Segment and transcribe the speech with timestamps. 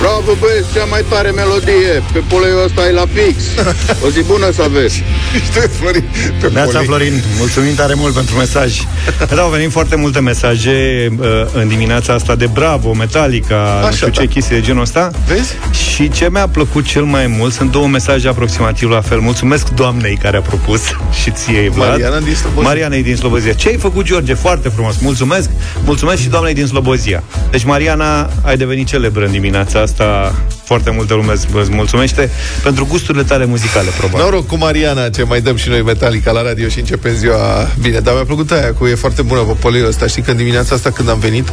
[0.00, 2.02] Bravo, băieți, cea mai tare melodie.
[2.12, 3.36] Pe poleiul ăsta e la fix.
[4.06, 5.02] O zi bună să aveți.
[5.44, 6.04] Știu, Florin,
[6.40, 6.86] pe Neața polei.
[6.86, 8.80] Florin, mulțumim tare mult pentru mesaj.
[9.34, 13.96] Da, au venit foarte multe mesaje uh, în dimineața asta de Bravo, Metallica, nu Așa,
[13.96, 14.32] știu ce da.
[14.32, 15.10] chestii de genul ăsta.
[15.26, 15.54] Vezi?
[15.92, 19.18] Și ce mi-a plăcut cel mai mult sunt două mesaje aproximativ la fel.
[19.20, 20.80] Mulțumesc doamnei care a propus
[21.22, 21.88] și ție, Vlad.
[21.88, 22.68] Mariana din Slobozia.
[22.68, 23.52] Mariana din Slobozia.
[23.52, 24.34] Ce ai făcut, George?
[24.34, 24.96] Foarte frumos.
[25.00, 25.50] Mulțumesc.
[25.84, 27.22] Mulțumesc și doamnei din Slobozia.
[27.50, 30.34] Deci, Mariana, ai devenit celebră în dimineața asta.
[30.64, 32.30] Foarte multă lume îți îți mulțumește
[32.62, 34.24] pentru gusturile tale muzicale, probabil.
[34.24, 37.98] Noroc cu Mariana, ce mai dăm și noi Metallica la radio și începem ziua bine.
[37.98, 40.06] Dar mi-a plăcut aia cu e foarte bună pe poleiul ăsta.
[40.06, 41.52] Știi că în dimineața asta când am venit,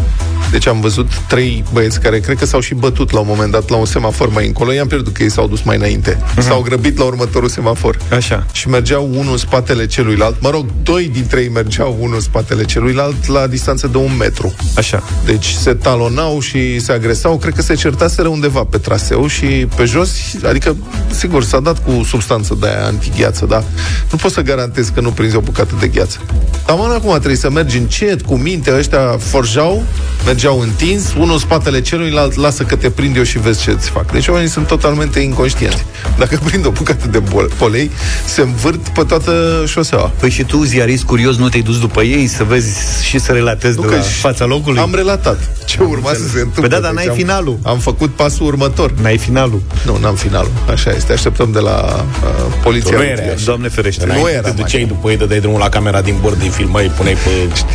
[0.52, 3.70] deci am văzut trei băieți care cred că s-au și bătut la un moment dat
[3.70, 4.72] la un semafor mai încolo.
[4.72, 6.18] I-am pierdut că ei s-au dus mai înainte.
[6.38, 7.98] S-au grăbit la următorul semafor.
[8.12, 8.46] Așa.
[8.52, 10.42] Și mergeau unul în spatele celuilalt.
[10.42, 14.56] Mă rog, doi dintre ei mergeau unul în spatele celuilalt la distanță de un metru.
[14.78, 15.04] Așa.
[15.26, 19.46] Deci se talonau și se agresau, cred că se certaseră undeva pe traseu și
[19.76, 20.10] pe jos,
[20.48, 20.76] adică,
[21.12, 23.64] sigur, s-a dat cu substanță de aia antigheață, dar
[24.12, 26.18] nu pot să garantez că nu prinzi o bucată de gheață.
[26.66, 29.84] Dar mă, acum trebuie să mergi încet, cu minte, ăștia forjau,
[30.26, 33.90] mergeau întins, unul în spatele celuilalt, lasă că te prind eu și vezi ce îți
[33.90, 34.12] fac.
[34.12, 35.86] Deci oamenii sunt totalmente inconștienți.
[36.18, 37.92] Dacă prind o bucată de bol- polei,
[38.28, 40.12] se învârt pe toată șoseaua.
[40.20, 43.76] Păi și tu, ziarist curios, nu te-ai dus după ei să vezi și să relatezi
[43.80, 44.80] de că la și- fața locului?
[44.82, 46.62] Am relatat ce urma să se întâmple.
[46.62, 47.58] Păi da, dar Deci n-ai am- finalul.
[47.64, 48.92] Am făcut pasul următor.
[49.02, 49.62] N-ai finalul.
[49.86, 50.52] Nu, n-am finalul.
[50.70, 51.14] Așa este.
[51.14, 52.98] Așteptăm de la uh, poliția.
[52.98, 53.34] Nu era rutieră.
[53.36, 53.46] așa.
[53.46, 54.06] Doamne ferește.
[54.06, 54.62] Nu Înainte era te mai.
[54.62, 57.30] duceai după ei, dădeai drumul la camera din bord, îi filmai, puneai pe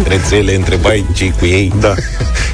[0.08, 1.72] rețele, întrebai ce cu ei.
[1.80, 1.94] Da.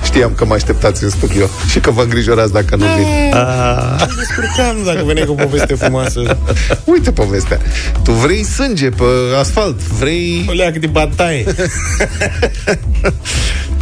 [0.04, 3.34] Știam că mă așteptați în studio și că vă îngrijorați dacă nu vin.
[3.34, 6.38] A, Descurcam dacă veneai cu o poveste frumoasă.
[6.84, 7.58] Uite povestea.
[8.02, 9.04] Tu vrei sânge pe
[9.40, 10.44] asfalt, vrei...
[10.48, 11.44] O leacă de bataie.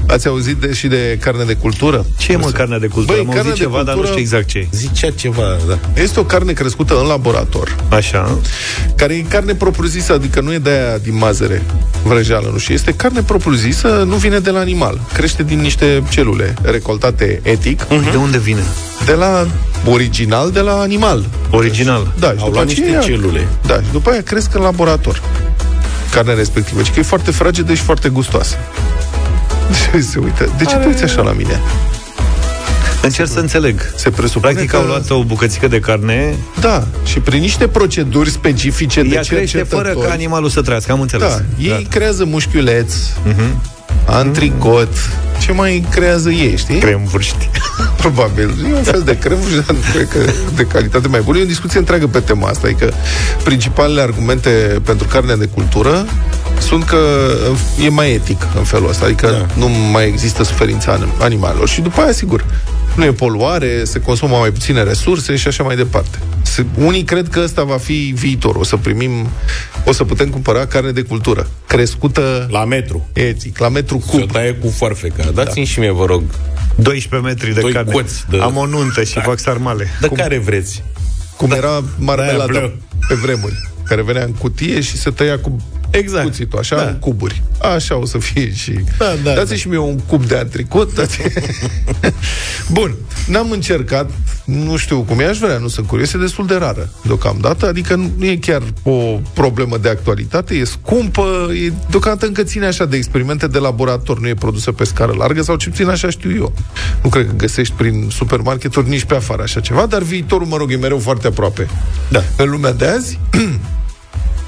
[0.08, 2.06] Ați auzit de, și de carne de cultură?
[2.18, 3.16] ce e mă carnea de cultură?
[3.16, 4.66] Băi, Am carnea auzit de ceva, dar nu cultură- știu exact ce e.
[4.76, 5.78] Zicea ceva, da.
[6.02, 8.38] Este o carne crescută în laborator, Așa.
[8.96, 11.62] care e carne propriu-zisă, adică nu e de aia din mazăre
[12.04, 12.74] vrăjeală, nu știu.
[12.74, 15.00] Este carne propriu-zisă, nu vine de la animal.
[15.12, 18.62] Crește din niște celule recoltate etic, De unde vine?
[19.06, 19.46] de la
[19.86, 21.24] original de la animal.
[21.50, 22.12] Original.
[22.18, 23.46] Da, și Au după luat niște aceea, celule.
[23.66, 25.22] Da, și după aia cresc în laborator.
[26.10, 26.82] Carnea respectivă.
[26.82, 28.56] Și că e foarte fragedă și foarte gustoasă.
[29.94, 30.48] Și se uită.
[30.58, 31.60] De ce te uiți așa la mine?
[33.04, 33.80] Încerc să înțeleg.
[33.96, 34.76] Se presupune Practic că...
[34.76, 39.56] au luat o bucățică de carne, Da, și prin niște proceduri specifice de ea crește
[39.58, 40.06] fără cercetători.
[40.06, 41.28] ca animalul să trăiască, am înțeles.
[41.28, 41.82] Da, ei Gata.
[41.90, 43.60] creează mușchiuleți, Mhm.
[44.06, 44.88] antricot,
[45.40, 46.78] ce mai creează ei, știi?
[46.78, 47.50] Crem vârști.
[48.00, 48.54] Probabil.
[48.70, 50.18] E un fel de crem și dar cred că
[50.56, 51.38] de calitate mai bună.
[51.38, 52.66] E o discuție întreagă pe tema asta.
[52.66, 52.92] Adică
[53.44, 54.48] principalele argumente
[54.84, 56.06] pentru carnea de cultură
[56.60, 56.98] sunt că
[57.84, 59.04] e mai etic în felul ăsta.
[59.04, 59.46] Adică da.
[59.58, 61.68] nu mai există suferința anim- animalelor.
[61.68, 62.44] Și după aia, sigur,
[62.96, 66.18] nu e poluare, se consumă mai puține resurse și așa mai departe.
[66.42, 68.56] Se, unii cred că ăsta va fi viitor.
[68.56, 69.28] O să primim,
[69.84, 73.08] o să putem cumpăra carne de cultură, crescută La metru.
[73.12, 74.32] etic, la metru Și o cub.
[74.32, 75.30] taie cu foarfeca.
[75.34, 76.22] Dați-mi și mie, vă rog.
[76.76, 77.92] 12 metri de Doi carne.
[77.92, 79.88] coți de- Am o nuntă și fac sarmale.
[80.00, 80.82] De care vreți?
[81.36, 82.72] Cum era Aia marmelada bleu.
[83.08, 85.56] pe vremuri, care venea în cutie și se tăia cu
[85.98, 86.24] Exact.
[86.24, 86.82] cuțitul, așa, Da.
[86.82, 87.42] în cuburi.
[87.74, 88.72] Așa o să fie și...
[88.98, 89.56] Da, da, dați da.
[89.56, 90.94] și mie un cub de antricot.
[90.94, 91.18] Dați...
[92.72, 92.94] Bun,
[93.26, 94.10] n-am încercat,
[94.44, 97.94] nu știu cum e, aș vrea, nu sunt curios, e destul de rară deocamdată, adică
[98.18, 102.96] nu e chiar o problemă de actualitate, e scumpă, e, deocamdată încă ține așa de
[102.96, 106.52] experimente de laborator, nu e produsă pe scară largă, sau ce puțin așa știu eu.
[107.02, 110.72] Nu cred că găsești prin supermarketuri nici pe afară așa ceva, dar viitorul, mă rog,
[110.72, 111.68] e mereu foarte aproape.
[112.08, 112.22] Da.
[112.36, 113.18] În lumea de azi,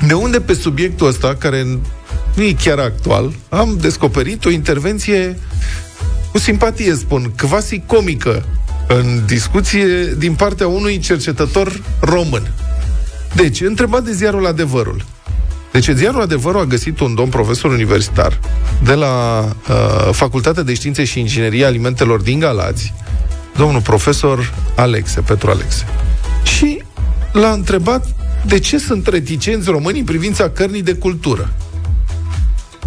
[0.07, 1.67] de unde pe subiectul ăsta, care
[2.35, 5.39] nu e chiar actual, am descoperit o intervenție
[6.33, 8.45] cu simpatie, spun, quasi comică
[8.89, 12.53] în discuție din partea unui cercetător român.
[13.35, 15.05] Deci, întrebat de ziarul Adevărul.
[15.73, 18.41] Deci, ziarul Adevărul a găsit un domn profesor universitar
[18.85, 22.95] de la uh, Facultatea de Științe și Inginerie Alimentelor din Galați,
[23.57, 25.85] domnul profesor Alexe, Petru Alexe.
[26.43, 26.83] Și
[27.33, 28.07] l-a întrebat
[28.47, 31.53] de ce sunt reticenți românii în privința cărnii de cultură.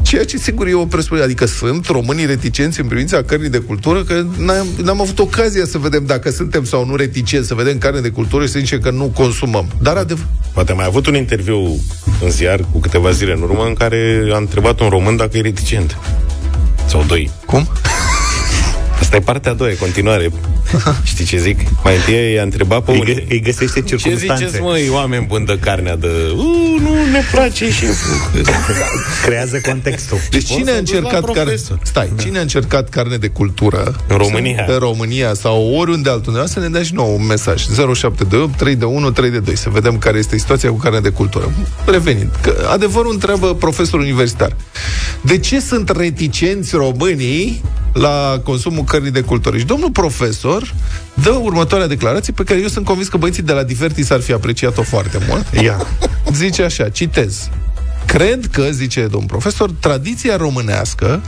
[0.02, 4.04] Ceea ce sigur e o presupunere, adică sunt românii reticenți în privința cărnii de cultură,
[4.04, 8.00] că n-am, n-am avut ocazia să vedem dacă suntem sau nu reticenți, să vedem carne
[8.00, 9.68] de cultură și să zicem că nu consumăm.
[9.82, 11.80] Dar adev- Poate mai avut un interviu
[12.24, 15.42] în ziar cu câteva zile în urmă în care a întrebat un român dacă e
[15.42, 15.98] reticent.
[16.88, 17.32] Sau doi.
[17.46, 17.68] Cum?
[19.00, 20.32] Asta e partea a doua, e continuare.
[21.04, 21.60] Știi ce zic?
[21.84, 23.14] Mai întâi i-a întrebat pe Îi, unii.
[23.22, 24.46] gă- îi găsește Ce circunstanțe.
[24.46, 26.08] ziceți, măi, oameni buni de carnea de...
[26.36, 28.44] Uh, nu ne place șeful.
[29.26, 30.18] Creează contextul.
[30.30, 31.42] Deci Poți cine a să duci la încercat carne...
[31.42, 31.80] profesor.
[31.84, 34.66] Stai, cine a încercat carne de cultură În România.
[34.68, 38.86] În România sau oriunde altundeva să ne dea și nouă un mesaj 0728 3 de
[38.86, 41.52] 1 3 de 2 Să vedem care este situația cu carne de cultură
[41.86, 44.56] Revenind, că adevărul întreabă profesor universitar
[45.22, 47.62] De ce sunt reticenți românii
[47.94, 49.58] la consumul cărnii de cultură?
[49.58, 50.59] Și domnul profesor
[51.14, 54.32] dă următoarea declarație pe care eu sunt convins că băieții de la Divertis ar fi
[54.32, 55.88] apreciat-o foarte mult Ia.
[56.34, 57.50] Zice așa, citez.
[58.06, 61.22] Cred că, zice domnul profesor, tradiția românească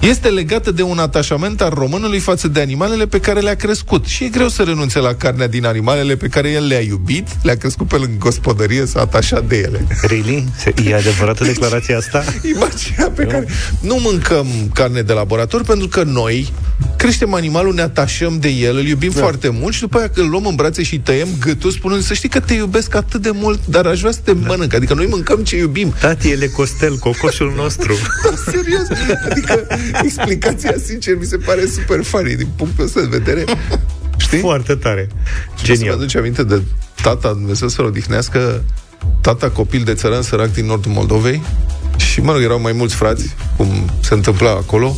[0.00, 4.06] este legată de un atașament al românului față de animalele pe care le-a crescut.
[4.06, 7.56] Și e greu să renunțe la carnea din animalele pe care el le-a iubit, le-a
[7.56, 9.86] crescut pe lângă gospodărie, s-a atașat de ele.
[10.02, 10.44] Really?
[10.58, 12.24] Se- E adevărată declarația asta?
[12.54, 13.46] Imaginea pe care...
[13.80, 16.52] Nu mâncăm carne de laborator pentru că noi
[16.96, 19.20] creștem animalul, ne atașăm de el, îl iubim da.
[19.20, 22.14] foarte mult și după aia îl luăm în brațe și îi tăiem gâtul spunând să
[22.14, 24.46] știi că te iubesc atât de mult, dar aș vrea să te da.
[24.46, 24.74] mănânc.
[24.74, 25.94] Adică noi mâncăm ce iubim.
[26.00, 27.94] Tati, el e Costel, cocoșul nostru.
[28.24, 28.86] Da, serios.
[29.30, 29.66] Adică
[30.04, 33.44] explicația, sincer, mi se pare super funny din punctul ăsta de vedere.
[34.16, 34.38] Știi?
[34.38, 35.08] Foarte tare.
[35.58, 35.94] Și Să-mi Genial.
[35.94, 36.62] aduce aminte de
[37.02, 38.64] tata, Dumnezeu să-l odihnească,
[39.20, 41.42] tata copil de țăran sărac din nordul Moldovei
[41.96, 44.96] și, mă rog, erau mai mulți frați, cum se întâmpla acolo,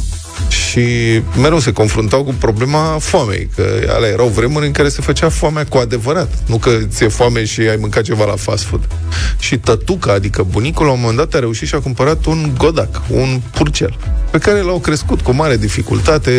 [0.52, 5.28] și mereu se confruntau cu problema foamei, că alea erau vremuri în care se făcea
[5.28, 8.88] foamea cu adevărat, nu că ți-e foame și ai mâncat ceva la fast food.
[9.38, 13.02] Și tătuca, adică bunicul, la un moment dat a reușit și a cumpărat un godac,
[13.08, 13.96] un purcel,
[14.30, 16.32] pe care l-au crescut cu mare dificultate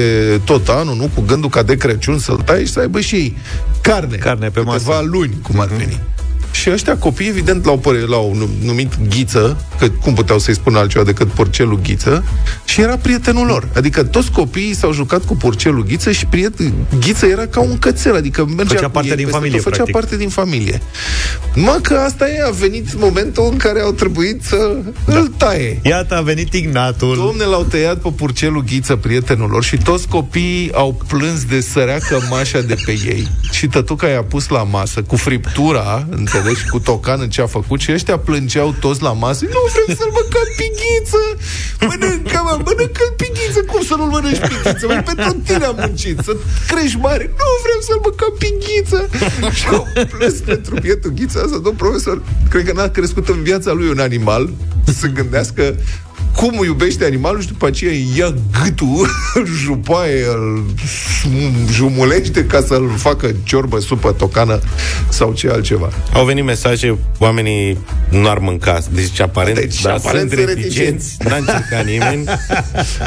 [0.43, 3.37] tot anul, nu cu gândul ca de Crăciun să-l tai și să aibă și ei
[3.81, 5.07] carne, Carne pe câteva masă.
[5.11, 5.99] luni, cum ar veni.
[6.53, 10.79] Și ăștia copii, evident, l-au, păre, l-au nu- numit Ghiță, că cum puteau să-i spună
[10.79, 12.23] altceva decât Purcelul Ghiță,
[12.65, 13.67] și era prietenul lor.
[13.75, 18.15] Adică toți copiii s-au jucat cu Purcelul Ghiță și prieten, Ghiță era ca un cățel,
[18.15, 19.95] adică mergea Făcea cu parte ei din peste familie, tot, făcea practic.
[19.95, 20.81] parte din familie.
[21.55, 25.17] Mă, că asta e, a venit momentul în care au trebuit să da.
[25.17, 25.79] îl taie.
[25.83, 27.15] Iată, a venit Ignatul.
[27.15, 31.97] Domne, l-au tăiat pe purcelul Ghiță, prietenul lor, și toți copiii au plâns de sărea
[31.97, 33.27] cămașa de pe ei.
[33.51, 36.07] Și tătuca i-a pus la masă cu friptura,
[36.47, 39.45] înțelegi, cu tocan în ce a făcut și ăștia plângeau toți la masă.
[39.45, 41.21] Nu vrem să-l mâncăm pighiță!
[41.87, 43.59] Mănâncă, mă, mănâncă-l pighiță!
[43.71, 44.85] Cum să nu-l mănânci pighiță?
[44.87, 46.35] Măi, pentru tine am muncit, să
[46.67, 47.25] crești mare.
[47.39, 48.99] Nu vrem să-l mâncăm pighiță!
[49.57, 49.87] și au
[50.17, 52.21] plâns pentru bietul ghiță asta, domn profesor.
[52.49, 54.49] Cred că n-a crescut în viața lui un animal
[54.99, 55.75] să gândească
[56.35, 58.33] cum iubește animalul și după aceea îi ia
[58.63, 60.63] gâtul, îl jupaie, îl
[61.71, 64.59] jumulește ca să-l facă ciorbă, supă, tocană
[65.09, 65.89] sau ce altceva.
[66.13, 67.77] Au venit mesaje, oamenii
[68.09, 68.79] nu ar mânca.
[68.91, 71.15] Deci aparent, Deci, dar aparent sunt sunt reticenți.
[71.19, 72.23] N-a încercat nimeni.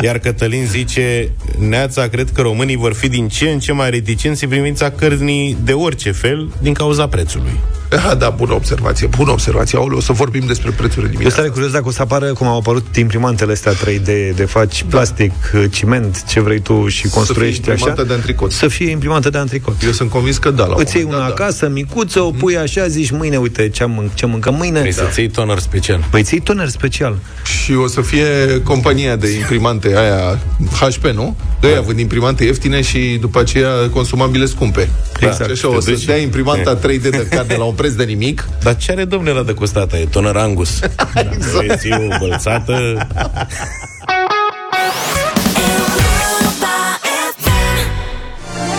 [0.02, 4.44] Iar Cătălin zice, Neața, cred că românii vor fi din ce în ce mai reticenți
[4.44, 7.61] în privința cărnii de orice fel din cauza prețului.
[7.91, 9.79] Ah, da, bună observație, bună observație.
[9.79, 11.35] Aoleu, o să vorbim despre prețurile Eu dimineața.
[11.35, 14.05] stare curios dacă o să apară cum au apărut imprimantele astea 3D
[14.37, 15.33] de faci plastic,
[15.71, 17.71] ciment, ce vrei tu și construiești așa.
[17.73, 18.53] imprimantă de antricot.
[18.53, 19.83] Să fie imprimantă de antricot.
[19.83, 21.44] Eu sunt convins că da, la un Îți iei moment una dat, da.
[21.44, 24.81] acasă, micuță, o pui așa, zici mâine, uite ce, am, ce mâncăm mâine.
[24.81, 26.05] Vrei să-ți iei toner special.
[26.11, 27.17] Păi ții toner special.
[27.62, 28.25] Și o să fie
[28.65, 30.39] compania de imprimante aia
[30.81, 31.37] HP, nu?
[31.61, 34.89] De aia vând imprimante ieftine și după aceea consumabile scumpe.
[35.21, 35.44] Exact.
[35.44, 38.05] Și așa o Te să duci- dea imprimanta 3D de carne la un preț de
[38.05, 38.49] nimic.
[38.62, 39.93] Dar ce are domnule la de costat?
[39.93, 40.78] E toner Angus.
[41.14, 43.06] Dacă vrei să iei o bălțată,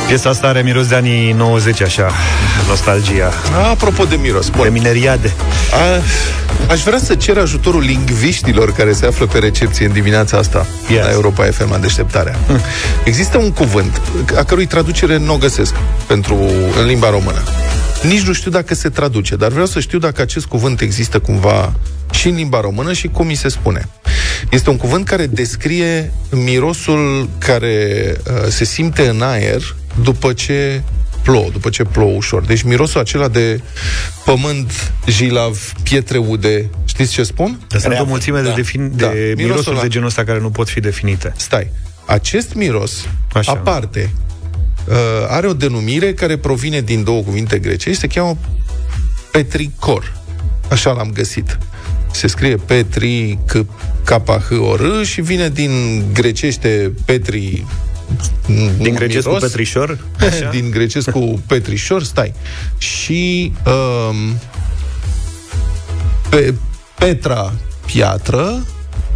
[0.07, 2.11] Piesa asta are miros de anii 90, așa,
[2.67, 3.31] nostalgia.
[3.71, 4.69] Apropo de miros, De bun.
[4.71, 5.33] mineriade.
[5.71, 6.01] A,
[6.71, 11.03] aș vrea să cer ajutorul lingviștilor care se află pe recepție în dimineața asta Yes.
[11.03, 12.35] la Europa FM în deșteptarea.
[13.03, 14.01] Există un cuvânt
[14.37, 15.73] a cărui traducere nu o găsesc
[16.07, 16.37] pentru,
[16.79, 17.41] în limba română.
[18.07, 21.73] Nici nu știu dacă se traduce, dar vreau să știu dacă acest cuvânt există cumva
[22.11, 23.89] și în limba română și cum mi se spune.
[24.49, 30.81] Este un cuvânt care descrie mirosul care uh, se simte în aer după ce
[31.23, 32.43] plouă, după ce plouă ușor.
[32.45, 33.61] Deci mirosul acela de
[34.25, 37.59] pământ, jilav, pietre ude, știți ce spun?
[37.67, 38.53] Dar sunt o Reafă, mulțime de, da.
[38.61, 39.81] defin- Da, de mirosul mirosuri ăla.
[39.81, 41.33] de genul ăsta care nu pot fi definite.
[41.37, 41.69] Stai.
[42.05, 43.39] Acest miros, Așa.
[43.39, 43.51] Așa.
[43.51, 44.13] aparte,
[44.87, 44.95] uh,
[45.27, 48.37] are o denumire care provine din două cuvinte grecești, se cheamă
[49.31, 50.17] petricor.
[50.69, 51.57] Așa l-am găsit.
[52.11, 53.65] Se scrie petri, c
[54.03, 57.65] k h o r și vine din grecește petri
[58.77, 60.49] Din grecesc cu miros, petrișor, așa?
[60.49, 62.33] din grecesc cu petrișor, stai.
[62.77, 64.37] Și um,
[66.29, 66.53] pe,
[66.99, 67.53] Petra,
[67.85, 68.65] piatră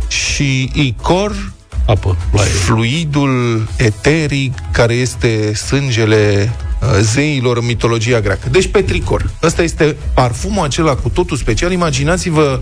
[0.08, 1.54] și Icor,
[1.86, 2.50] Apă, ploaie.
[2.50, 8.50] fluidul eteric care este sângele uh, zeilor în mitologia greacă.
[8.50, 9.30] Deci petricor.
[9.44, 11.72] Ăsta este parfumul acela cu totul special.
[11.72, 12.62] Imaginați-vă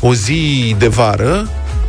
[0.00, 1.48] o zi de vară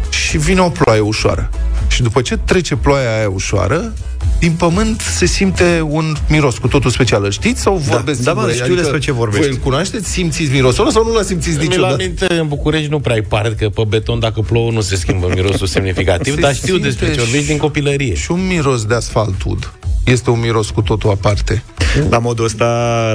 [0.10, 1.50] și vine o ploaie ușoară.
[1.88, 3.94] Și după ce trece ploaia aia ușoară,
[4.44, 7.24] din pământ se simte un miros cu totul special.
[7.24, 8.62] Îl știți sau vorbesc da, mă, singuri?
[8.64, 9.46] știu despre ce vorbești.
[9.46, 10.10] Voi îl cunoașteți?
[10.12, 11.94] Simțiți mirosul ăla sau nu l simțiți Mi-l niciodată?
[11.94, 15.28] aminte, în București nu prea ai pare că pe beton, dacă plouă, nu se schimbă
[15.34, 18.16] mirosul semnificativ, Se dar știu simte despre ce și- vorbești din copilărie.
[18.16, 19.74] Și un miros de asfalt ud.
[20.06, 21.64] Este un miros cu totul aparte.
[22.10, 22.66] La modul ăsta,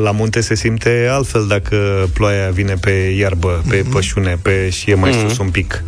[0.02, 3.90] la munte se simte altfel dacă ploaia vine pe iarbă, pe Mhm.
[3.92, 5.82] pășune, pe și e mai sus un pic.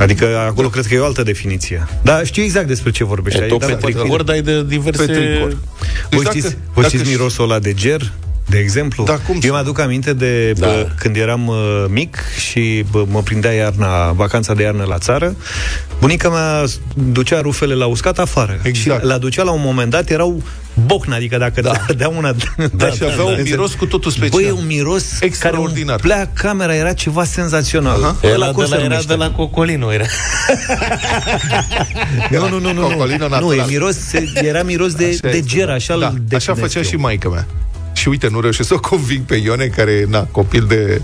[0.00, 1.86] Adică acolo cred că e o altă definiție.
[2.02, 3.38] Dar știu exact despre ce vorbești.
[3.38, 5.04] E aici, tot dar- petricor, dar e de diverse...
[5.04, 5.56] Petricor.
[6.10, 8.12] Voi Deci știți, dacă- voi dacă știți și- mirosul ăla de ger?
[8.50, 10.66] De exemplu, Da, cum eu să- mi-aduc aminte de Da.
[10.66, 12.16] bă, când eram uh, mic
[12.50, 15.34] și bă, mă prindea iarna, vacanța de iarnă la țară,
[16.00, 16.64] bunica mea
[16.94, 18.58] ducea rufele la uscat afară.
[18.62, 19.00] Exact.
[19.00, 20.42] Și la ducea la un moment dat, erau
[20.86, 21.72] bocna, adică dacă da.
[21.86, 22.34] dădea una...
[22.76, 24.30] Da, și avea un miros cu totul special.
[24.40, 25.96] Băi, e un miros Extraordinar.
[26.00, 28.02] care umplea camera, era ceva senzațional.
[28.02, 28.16] Aha.
[28.22, 29.06] Era, Ăla de cum se la, era numește?
[29.06, 30.04] de la Cocolino, era.
[32.30, 32.80] Nu, nu, nu, nu.
[32.80, 33.40] Cocolino Nu, natural.
[33.42, 33.96] nu e miros,
[34.34, 35.72] era miros de, Așa de este, ger, da.
[35.72, 36.84] așa da, îl Așa definesc făcea eu.
[36.84, 37.46] și maica mea.
[38.00, 41.02] Și uite, nu reușesc să o conving pe Ione, care, na, copil de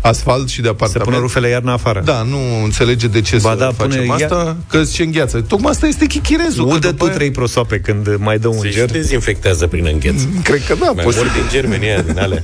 [0.00, 1.04] asfalt și de Se apartament.
[1.08, 2.02] pune rufele iarna afară.
[2.04, 5.40] Da, nu înțelege de ce Ba să da, facem pune- asta, că zice îngheață.
[5.40, 6.66] Tocmai asta este chichirezul.
[6.68, 8.90] că Udă după tu aia- trei prosoape când mai dă un Se și ger.
[8.90, 10.22] dezinfectează prin îngheț.
[10.42, 11.26] Cred că da, Mai posibil.
[11.30, 12.42] mult din germeni aia, din alea.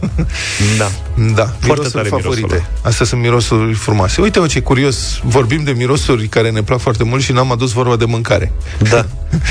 [0.78, 0.90] Da.
[1.34, 2.46] Da, Foarte mirosuri tare favorite.
[2.46, 4.20] mirosul Astea sunt mirosuri frumoase.
[4.20, 7.72] Uite, o, ce curios, vorbim de mirosuri care ne plac foarte mult și n-am adus
[7.72, 8.52] vorba de mâncare.
[8.90, 9.06] Da,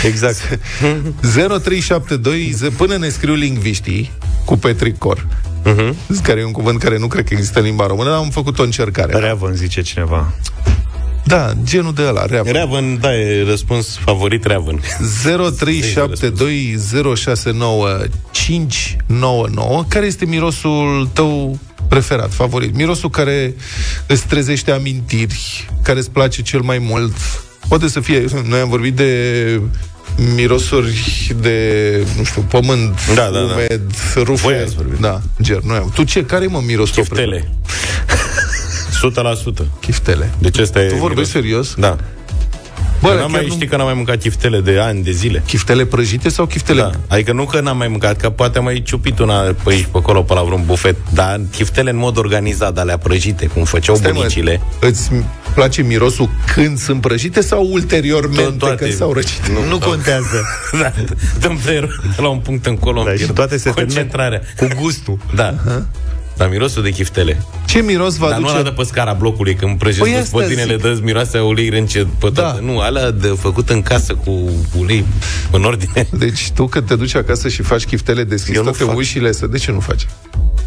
[0.05, 0.59] exact.
[1.33, 4.11] 0372, ze- până ne scriu lingviștii
[4.49, 5.27] cu petricor,
[5.63, 5.95] Mhm.
[6.23, 8.59] care e un cuvânt care nu cred că există în limba română, dar am făcut
[8.59, 9.17] o încercare.
[9.19, 10.33] Reavă îmi zice cineva.
[11.25, 12.49] Da, genul de ăla, reavă.
[12.49, 14.79] Reavăn, da, e răspuns favorit Reavăn.
[17.99, 22.75] 0372069599 Care este mirosul tău preferat, favorit?
[22.75, 23.55] Mirosul care
[24.07, 27.13] îți trezește amintiri, care îți place cel mai mult.
[27.67, 29.61] Poate să fie, noi am vorbit de
[30.35, 31.57] mirosuri de,
[32.17, 33.39] nu știu, pământ, Da, da, da.
[33.39, 33.81] umed,
[34.13, 34.61] Voi rufe.
[34.65, 34.99] ați vorbit.
[34.99, 35.91] Da, ger, noi am.
[35.95, 36.25] Tu ce?
[36.25, 37.33] Care mă mirosul tău preferat?
[37.33, 37.53] Chiftele.
[39.63, 39.65] 100%.
[39.79, 40.33] Chiftele.
[40.37, 41.67] Deci ăsta e Tu vorbești miros.
[41.67, 41.73] serios?
[41.75, 41.95] Da.
[43.01, 43.53] Bă, Bă, chiar n-am mai, nu...
[43.53, 45.43] știi că n-am mai mâncat chiftele de ani, de zile.
[45.47, 46.81] Chiftele prăjite sau chiftele?
[46.81, 46.91] Da.
[47.07, 49.97] Adică nu că n-am mai mâncat, că poate am mai ciupit una pe aici, pe
[49.97, 54.11] acolo, pe la vreun bufet, dar chiftele în mod organizat, alea prăjite, cum făceau Stai,
[54.11, 54.61] mă, bunicile.
[54.79, 55.09] îți
[55.53, 58.75] place mirosul când sunt prăjite sau ulteriormente Tot- toate.
[58.75, 59.47] când s-au răcit?
[59.47, 60.45] Nu, Nu contează.
[60.81, 60.91] da,
[61.39, 63.03] dăm player de la un punct încolo.
[63.03, 64.41] Da, îmi și pierd toate se termină Concentrarea.
[64.57, 65.17] cu gustul.
[65.35, 65.55] Da.
[66.37, 67.41] Dar mirosul de chiftele.
[67.65, 68.59] Ce miros va Dar nu aduce?
[68.59, 70.81] ăla de pe scara blocului, când prăjesc Păi păi asta spotinele, zic.
[70.81, 72.41] dă miroase a ulei rânce pe Da.
[72.41, 72.61] toată.
[72.63, 75.05] Nu, alea de făcut în casă cu ulei
[75.51, 76.07] în ordine.
[76.11, 78.95] Deci tu când te duci acasă și faci chiftele, deschizi Eu nu toate fac.
[78.95, 80.07] ușile, să de ce nu faci?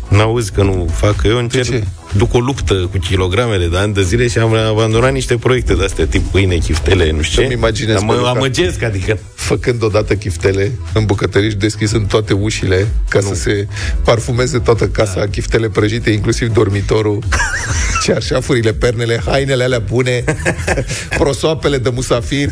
[0.09, 1.85] N-auzi că nu fac, că eu încerc, ce?
[2.17, 5.85] Duc o luptă cu kilogramele de ani de zile și am abandonat niște proiecte de
[5.85, 7.49] astea, tip pâine, chiftele, nu știu ce.
[7.49, 8.29] Să-mi imaginez Dar pe mă Luca.
[8.29, 13.67] amăgesc, adică Făcând odată chiftele în bucătării și deschizând toate ușile ca să se
[14.05, 15.27] parfumeze toată casa, da.
[15.27, 17.19] chiftele prăjite, inclusiv dormitorul,
[18.05, 20.25] cearșafurile, pernele, hainele alea bune,
[21.19, 22.51] prosoapele de musafir.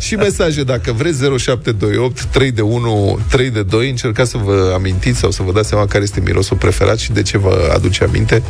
[0.00, 5.18] și mesaje, dacă vreți, 0728 3 de 1 3 de 2, încercați să vă amintiți
[5.18, 8.42] sau să vă dați seama care este mirosul preferat și de ce vă aduce aminte.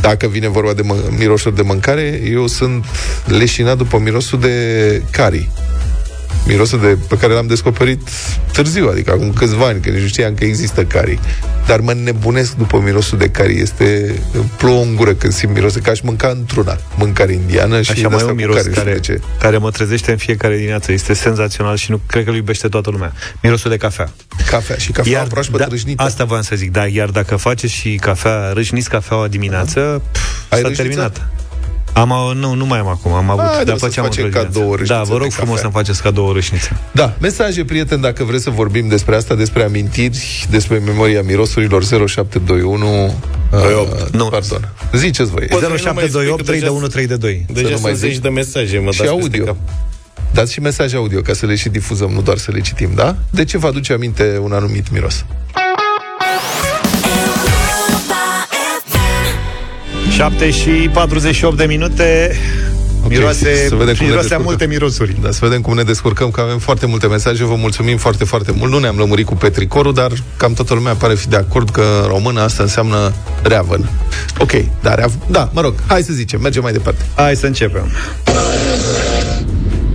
[0.00, 2.84] Dacă vine vorba de mă- mirosuri de mâncare, eu sunt
[3.24, 5.48] leșinat după mirosul de cari.
[6.46, 8.08] Mirosul de, pe care l-am descoperit
[8.52, 11.18] târziu, adică acum câțiva ani, că nici nu știam că există cari.
[11.68, 13.60] Dar mă nebunesc după mirosul de cari.
[13.60, 16.78] Este, îmi plouă în gură când simt mirosul, ca aș mânca într-una.
[16.96, 18.94] Mâncare indiană și Așa de mai e asta un cu miros care, nu știu care,
[18.94, 19.20] de ce.
[19.40, 20.92] care mă trezește în fiecare dimineață.
[20.92, 23.12] Este senzațional și nu cred că îl iubește toată lumea.
[23.42, 24.10] Mirosul de cafea.
[24.50, 26.02] Cafea și cafea proaspăt da, râșnită.
[26.02, 30.20] asta voiam să zic, da, iar dacă faceți și cafea, râșniți cafeaua dimineață, pf,
[30.52, 30.82] Ai s-a râșniță?
[30.82, 31.28] terminat.
[31.92, 34.24] Am, au- nu, nu mai am acum, am avut, Ah, dar trebuie să făceam facem
[34.24, 34.58] într-o dimineață.
[34.58, 35.70] cadou o Da, râșniță vă rog de frumos cafea.
[35.70, 36.68] să-mi faceți cadou o râșniță.
[36.92, 43.14] Da, mesaje, prieteni, dacă vreți să vorbim despre asta, despre amintiri, despre memoria mirosurilor 0721
[43.50, 44.10] 28.
[44.14, 44.24] Nu.
[44.24, 44.72] Pardon.
[44.92, 45.46] Ziceți voi.
[45.46, 47.44] Poate nu mai 0728 explic, 3 de deja- 1 3 de 2.
[47.52, 48.10] Deja nu mai sunt zici.
[48.10, 49.44] zeci de mesaje, mă și dați peste audio.
[49.44, 49.56] cap.
[50.32, 53.16] Dați și mesaje audio ca să le și difuzăm, nu doar să le citim, da?
[53.30, 55.24] De ce vă aduce aminte un anumit miros?
[60.18, 62.36] 7 și 48 de minute
[63.04, 64.42] Ok, Miroase, să vedem cum ne miroase a descurcăm.
[64.42, 65.16] multe mirosuri.
[65.22, 68.52] Da, să vedem cum ne descurcăm, că avem foarte multe mesaje, vă mulțumim foarte, foarte
[68.56, 68.72] mult.
[68.72, 72.08] Nu ne-am lămurit cu petricorul, dar cam toată lumea pare fi de acord că în
[72.08, 73.90] română asta înseamnă reavăn.
[74.38, 75.12] Ok, dar reav...
[75.30, 77.04] da, mă rog, hai să zicem, mergem mai departe.
[77.14, 77.90] Hai să începem.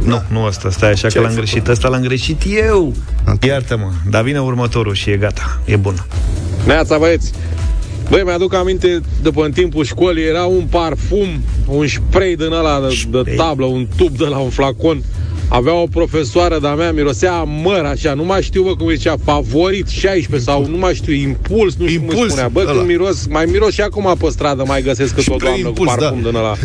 [0.04, 1.50] Nu, nu ăsta, stai așa Ce că ai l-am făcut?
[1.50, 1.68] greșit.
[1.68, 2.94] Ăsta l-am greșit eu.
[3.28, 3.46] Ok.
[3.46, 3.92] Iartă-mă.
[4.10, 5.60] Dar vine următorul și e gata.
[5.66, 6.06] E bun.
[6.66, 7.32] Neața, băieți!
[8.10, 11.28] Băi, mi-aduc aminte, după în timpul școlii, era un parfum,
[11.68, 15.04] un spray din ăla de, de tablă, un tub de la un flacon.
[15.48, 19.16] Avea o profesoară de-a mea, mirosea a măr, așa, nu mai știu, bă, cum zicea,
[19.24, 22.48] favorit 16 sau nu mai știu, impuls, nu știu cum îi Impuls, spunea.
[22.48, 22.72] Bă, ăla.
[22.72, 25.90] când miros, mai miros și acum pe stradă, mai găsesc câte o Spray doamnă impuls,
[25.92, 26.30] cu parfum da.
[26.30, 26.56] din ăla.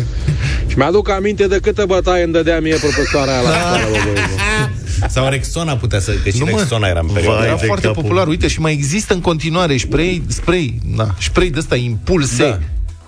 [0.67, 4.13] și mi-aduc aminte de câtă bătaie îmi dădea mie profesoara aia la școală, bă, băi,
[4.13, 4.88] bă.
[5.07, 6.11] Sau Rexona putea să...
[6.23, 6.57] Că și Nu, mă.
[6.57, 8.01] Rexona era în perioada Vai Era de foarte capul.
[8.01, 12.43] popular, uite, și mai există în continuare spray, spray, na, spray de ăsta, impulse.
[12.43, 12.59] Da.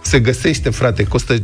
[0.01, 1.35] Se găsește, frate, costă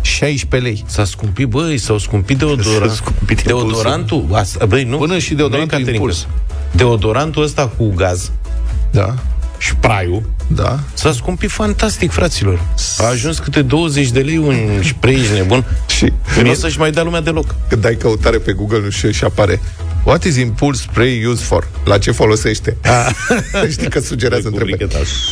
[0.00, 0.84] 16 lei.
[0.86, 2.90] S-a scumpit, băi, s-au scumpit deodorant.
[2.90, 4.96] S-a scumpit deodorantul, asta, băi, nu?
[4.96, 6.04] Până și Nu deodorantul e caterincă.
[6.04, 6.26] Impuls.
[6.72, 8.30] Deodorantul ăsta cu gaz,
[8.90, 9.14] Da,
[9.68, 10.78] spray-ul, da.
[10.94, 12.60] s-a scumpit fantastic, fraților.
[12.98, 15.64] A ajuns câte 20 de lei un spray, ești nebun.
[15.86, 17.54] Și Nu o să-și mai dea lumea deloc.
[17.68, 19.60] când dai căutare pe Google nu știu, și apare
[20.04, 21.68] What is impulse spray used for?
[21.84, 22.76] La ce folosește?
[23.70, 24.86] Știi că sugerează întrebări.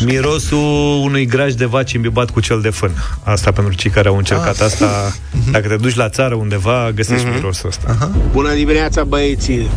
[0.05, 2.91] Mirosul unui graj de vaci imbibat cu cel de fân.
[3.23, 5.13] Asta pentru cei care au încercat asta.
[5.51, 8.11] Dacă te duci la țară undeva, găsești mirosul ăsta.
[8.33, 9.69] Bună dimineața, băieții!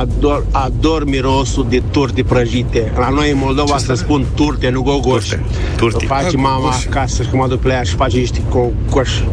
[0.00, 2.92] Ador, ador mirosul de turte prăjite.
[2.98, 5.28] La noi în Moldova se spun turte, nu gogoși.
[5.28, 5.44] Turte.
[5.76, 6.04] Turte.
[6.04, 6.86] O face Ah, mama gogoși.
[6.90, 9.24] acasă și când mă duc la ea și face niște gogoși.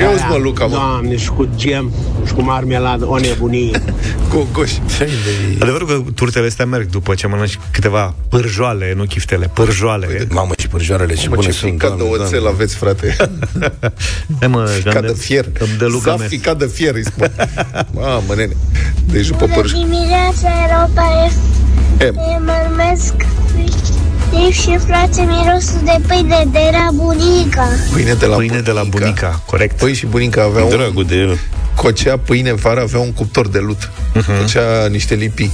[0.00, 0.70] Ia uzi, mă, Luca, mă.
[0.70, 1.92] Doamne, și cu gem
[2.26, 3.82] și cu marmeladă, o nebunie.
[4.30, 4.72] Gogoș.
[5.60, 10.26] Adevărul că turtele astea merg după ce mănânci câteva pârjoale, nu chiftele, pârjoale.
[10.30, 12.48] Mamă, și pârjoarele ce Mă, bune ce sunt, ficat de doamne, oțel doamne.
[12.48, 13.16] aveți, frate.
[14.40, 15.44] Hai mă, că Ca îmi de dă- fier.
[15.58, 16.30] Îmi dă Luca Zaf mers.
[16.30, 17.30] ficat de fier, îi spun.
[17.94, 18.52] Mamă, nene.
[19.06, 19.72] Deci după Bună pârj...
[19.72, 21.32] dimineața, Europa M.
[21.98, 22.14] FM.
[22.44, 23.14] Mă numesc
[24.30, 27.68] Steve și place mirosul de pâine de la bunica.
[27.92, 29.78] Pâine de la Pâine de la bunica, corect.
[29.78, 30.68] Păi și bunica avea un...
[30.70, 31.38] Dragul de el.
[31.74, 33.90] Cocea pâine în vară, avea un cuptor de lut.
[34.14, 34.40] Mhm.
[34.40, 35.52] Cocea niște lipii.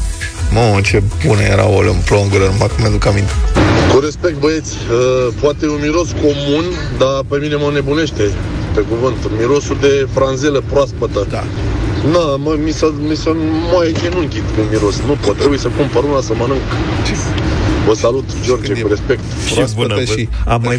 [0.51, 3.33] Mă, ce bună era o în plongură, numai că mi-aduc aminte.
[3.93, 6.65] Cu respect, băieți, uh, poate e un miros comun,
[6.99, 8.23] dar pe mine mă nebunește,
[8.75, 9.17] pe cuvânt.
[9.39, 11.27] Mirosul de franzelă proaspătă.
[11.31, 11.45] Da.
[12.13, 13.31] Na, mă, mi se, mi se
[13.71, 14.97] moaie genunchii cu miros.
[15.07, 16.61] Nu pot, trebuie să cumpăr una să mănânc.
[17.87, 19.21] Vă salut, George, Când e cu respect.
[19.55, 20.13] Proaspătă bună, bă.
[20.13, 20.79] și Am mai-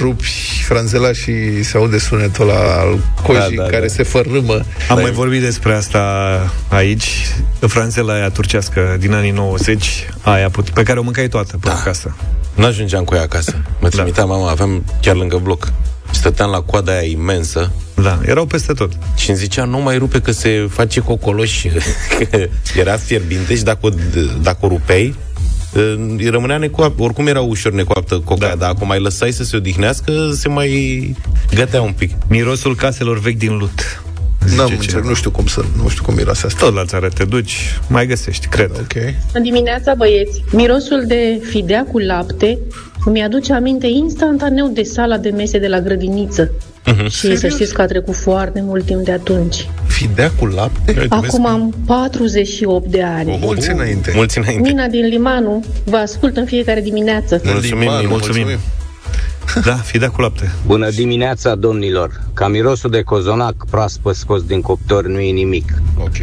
[0.00, 0.24] rupi
[0.66, 3.92] franzela și se aude sunetul ăla al cojii Da, da, care da.
[3.92, 4.60] se fărâmă.
[4.88, 6.00] Am mai vorbit despre asta
[6.68, 7.06] aici,
[7.60, 12.16] franțela aia turcească din anii 90, aia put- pe care o mâncai toată pe acasă.
[12.54, 13.54] Nu ajungeam cu ea acasă.
[13.80, 13.96] Mă Da.
[13.96, 15.72] trimitea mama, aveam chiar lângă bloc.
[16.10, 17.70] Stăteam la coada aia imensă
[18.02, 18.92] Da, erau peste tot.
[19.16, 21.64] și îmi zicea, nu mai rupe că se face cocoloș.
[22.30, 23.88] Că era fierbinte și dacă o,
[24.42, 25.14] dacă o rupeai,
[26.16, 27.02] îi rămânea necoaptă.
[27.02, 28.48] Oricum era ușor necoaptă coca, Da.
[28.48, 28.54] da.
[28.54, 31.14] dar acum mai lăsai să se odihnească, se mai
[31.54, 32.10] gătea un pic.
[32.28, 34.02] Mirosul caselor vechi din lut.
[34.44, 34.82] Zice N-am cineva.
[34.82, 36.64] încerc, nu știu cum să, nu știu cum miroase asta.
[36.64, 38.70] Tot la țară te duci, mai găsești, cred.
[38.70, 38.92] Ok.
[39.32, 40.42] Bună dimineața, băieți!
[40.52, 42.58] Mirosul de fidea cu lapte
[43.04, 46.52] îmi aduce aminte instantaneu de sala de mese de la grădiniță.
[47.08, 49.68] Și să știți că a trecut foarte mult timp de atunci.
[49.86, 51.06] Fidea cu lapte?
[51.08, 53.38] Acum am 48 de ani.
[53.40, 54.12] Mulți înainte.
[54.14, 54.68] Mulți înainte.
[54.68, 57.40] Mina din Limanu vă ascult în fiecare dimineață.
[57.44, 58.46] Mulțumim, Limanul, mulțumim.
[59.64, 60.52] Da, fidea cu lapte.
[60.66, 62.20] Bună dimineața, domnilor!
[62.34, 65.72] Ca mirosul de cozonac proaspăt scos din cuptor nu e nimic.
[65.98, 66.16] Ok.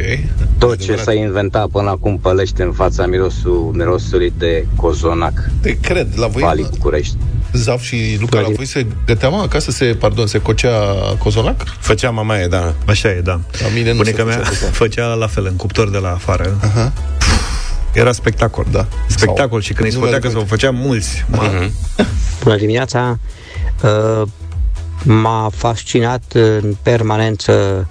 [0.58, 5.50] Tot ce s-a inventat până acum pălește în fața mirosul, mirosului de cozonac.
[5.62, 7.16] Te cred, la voi, Vali București.
[7.54, 11.64] Zaf și Luca, la voi se gătea mă, acasă, se, pardon, se cocea cozonac?
[11.80, 12.74] Făcea mama e, da.
[12.86, 13.40] Așa e, da.
[13.62, 14.68] La mine nu Bunica se mea făcea asta.
[14.72, 16.58] făcea la fel, în cuptor de la afară.
[16.62, 16.94] Aha.
[17.98, 18.66] Era spectacol.
[18.72, 18.88] Da.
[19.08, 21.26] Spectacol Sau- și când îi nu scotea mi-aduc că s-o făcea mulți.
[21.28, 21.52] Ma,
[22.44, 23.20] Bună dimineața!
[23.84, 24.28] Uh,
[25.04, 27.88] m-a fascinat în permanență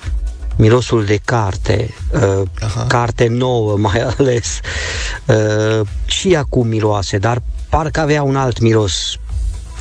[0.56, 2.42] mirosul de carte, uh,
[2.88, 4.60] carte nouă mai ales.
[5.24, 9.16] Uh, și acum miroase, dar parcă avea un alt miros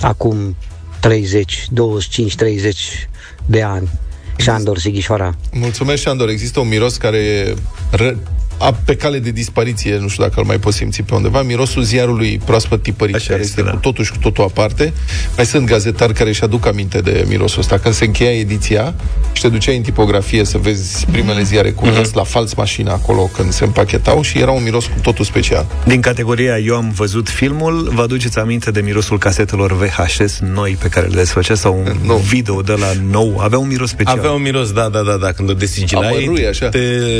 [0.01, 0.55] acum
[0.99, 3.09] 30, 25, 30
[3.45, 3.89] de ani.
[4.37, 5.35] Șandor Sighișoara.
[5.51, 6.29] Mulțumesc, Șandor.
[6.29, 7.55] Există un miros care e
[7.91, 8.15] ră,
[8.57, 11.83] a, pe cale de dispariție, nu știu dacă îl mai poți simți pe undeva, mirosul
[11.83, 13.75] ziarului proaspăt tipărit, Așa care este, este da.
[13.75, 14.93] cu totul și cu totul aparte.
[15.35, 17.77] Mai sunt gazetari care își aduc aminte de mirosul ăsta.
[17.77, 18.93] Când se încheia ediția
[19.33, 22.13] și te duceai în tipografie să vezi primele ziare cu mm-hmm.
[22.13, 25.65] la fals mașină acolo când se împachetau și era un miros cu totul special.
[25.85, 30.87] Din categoria Eu am văzut filmul, vă aduceți aminte de mirosul casetelor VHS noi pe
[30.87, 32.15] care le desfăcea sau un Nu.
[32.15, 33.39] video de la nou?
[33.39, 34.17] Avea un miros special.
[34.17, 35.31] Avea un miros, da, da, da, da.
[35.31, 36.69] Când o desigilai, Amărui, așa.
[36.69, 36.79] te,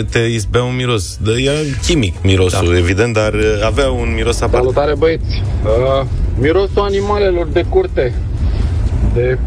[0.10, 1.18] te izbea un miros.
[1.26, 2.78] Da, era chimic mirosul, da.
[2.78, 4.58] evident, dar uh, avea un miros aparte.
[4.58, 5.42] Salutare băieți!
[5.64, 6.06] Uh,
[6.40, 8.14] mirosul animalelor de curte.
[9.14, 9.38] De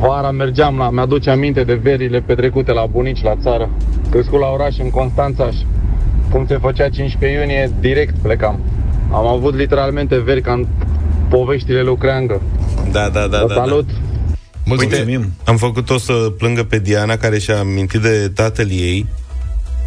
[0.00, 3.70] vara mergeam la, mi-aduce aminte de verile petrecute la bunici la țară.
[4.10, 5.66] Crescut la oraș în Constanța și
[6.30, 8.60] cum se făcea 15 iunie, direct plecam.
[9.12, 10.66] Am avut literalmente veri ca în
[11.28, 12.42] poveștile lui Creangă.
[12.90, 13.40] Da, da, da.
[13.40, 13.54] Vă da, da.
[13.54, 13.88] salut!
[14.64, 15.32] Mulțumim.
[15.44, 19.06] Am făcut-o să plângă pe Diana, care și-a amintit de tatăl ei,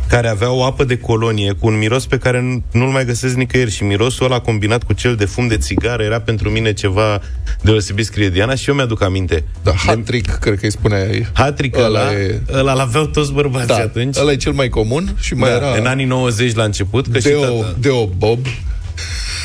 [0.09, 3.33] care avea o apă de colonie cu un miros pe care nu- nu-l mai găsesc
[3.35, 7.21] nicăieri și mirosul ăla combinat cu cel de fum de țigară era pentru mine ceva
[7.61, 9.43] deosebit, scrie Diana și eu mi-aduc aminte.
[9.63, 11.27] Da, hat-trick, cred că îi spunea ei.
[11.33, 14.17] Hatric ăla, Ăla e- ăla l-aveau toți bărbații Da, atunci.
[14.17, 17.19] ăla e cel mai comun și mai da, era În anii 90 la început, că
[17.19, 17.75] și Deo, tata...
[17.79, 18.39] Deo Bob.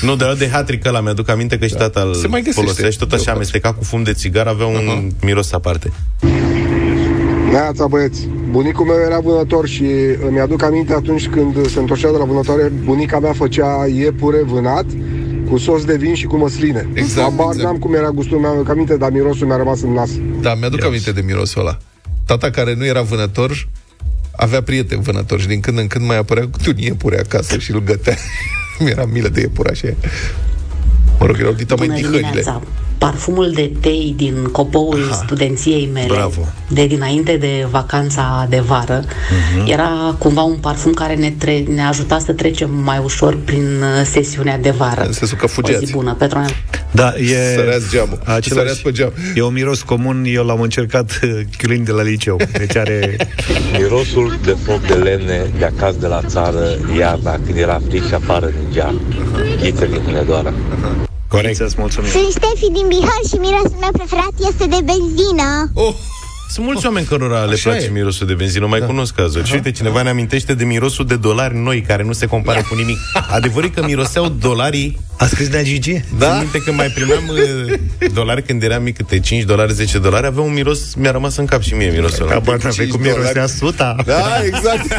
[0.02, 2.60] Nu, dar de hatric ăla mi-aduc aminte că și tata îl Se mai găsește.
[2.60, 5.92] folosea și tot așa Deo amestecat cu fum de țigară, avea un miros aparte.
[7.50, 9.84] Neața băieți, bunicul meu era vânător și
[10.28, 14.84] îmi aduc aminte atunci când se întorcea de la vânătoare, bunica mea făcea iepure vânat
[15.48, 16.88] cu sos de vin și cu măsline.
[16.92, 17.64] Exact, Habar exact.
[17.64, 20.10] n-am cum era gustul meu, aduc aminte, dar mirosul mi-a rămas în nas.
[20.40, 21.76] Da, mi-aduc aminte de mirosul ăla.
[22.26, 23.68] Tata care nu era vânător,
[24.36, 27.72] avea prieteni vânători și din când în când mai apărea cu un iepure acasă și
[27.72, 28.16] îl gătea.
[28.80, 29.88] Mi-era milă de iepure așa.
[31.20, 32.20] Mă rog, erau dita mai Bună tihările.
[32.20, 32.62] dimineața!
[33.00, 35.22] Parfumul de tei din copoul Aha.
[35.24, 36.48] studenției mele, Bravo.
[36.68, 39.04] de dinainte de vacanța de vară,
[39.56, 39.70] Mhm.
[39.70, 44.04] era cumva un parfum care ne, tre- ne ajuta să trecem mai ușor prin uh,
[44.04, 45.02] sesiunea de vară.
[45.06, 45.92] În sensul că O zi fugeați.
[45.92, 46.50] bună, Petronel.
[46.90, 47.54] Da, e...
[47.56, 48.18] Săreați geamul.
[48.40, 49.12] Săreați pe geam.
[49.34, 52.36] E un miros comun, eu l-am încercat uh, chiulind de la liceu.
[52.58, 53.16] Deci are...
[53.78, 56.64] Mirosul de foc de lemne de acasă de la țară,
[56.98, 59.00] iarna, când era frig și afară din geam.
[59.60, 60.52] Ghiță din Hunedoara.
[61.34, 61.56] Corect.
[61.56, 62.10] Să-ți mulțumim.
[62.10, 65.70] Sunt Ștefi din Bihar și mirosul meu preferat este de benzină.
[65.74, 65.94] Oh,
[66.50, 67.90] Sunt mulți oameni cărora le Așa place e.
[67.90, 69.46] mirosul de benzină, mai cunosc cazuri.
[69.48, 72.74] Și uite, cineva ne amintește de mirosul de dolari noi, care nu se compară cu
[72.74, 72.96] nimic.
[73.36, 76.00] Adevărul e că miroseau dolarii A scris Nea Gigi?
[76.18, 76.38] Da?
[76.38, 77.72] minte că mai primeam uh,
[78.12, 81.44] dolari când eram mic, câte 5 dolari, 10 dolari, avea un miros, mi-a rămas în
[81.46, 82.32] cap și mie mirosul ăla.
[82.32, 83.96] Habar n-am cum mirosea suta.
[84.06, 84.86] da, exact.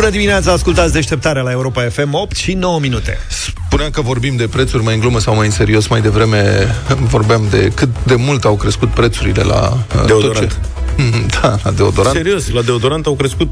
[0.00, 3.18] Bună dimineața, ascultați deșteptarea la Europa FM 8 și 9 minute.
[3.66, 5.86] Spuneam că vorbim de prețuri mai în glumă sau mai în serios.
[5.86, 6.66] Mai devreme
[7.08, 10.38] vorbeam de cât de mult au crescut prețurile la uh, Deodorant.
[10.38, 10.48] tot
[10.96, 12.16] ce- Da, la deodorant.
[12.16, 13.48] Serios, la deodorant au crescut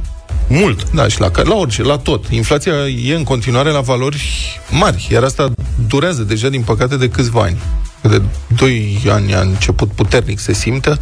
[0.49, 0.91] mult.
[0.91, 2.25] Da, și la, la orice, la tot.
[2.31, 2.73] Inflația
[3.05, 4.23] e în continuare la valori
[4.71, 5.51] mari, iar asta
[5.89, 7.59] durează deja, din păcate, de câțiva ani.
[8.01, 8.23] De
[8.57, 10.99] 2 ani a început puternic se simte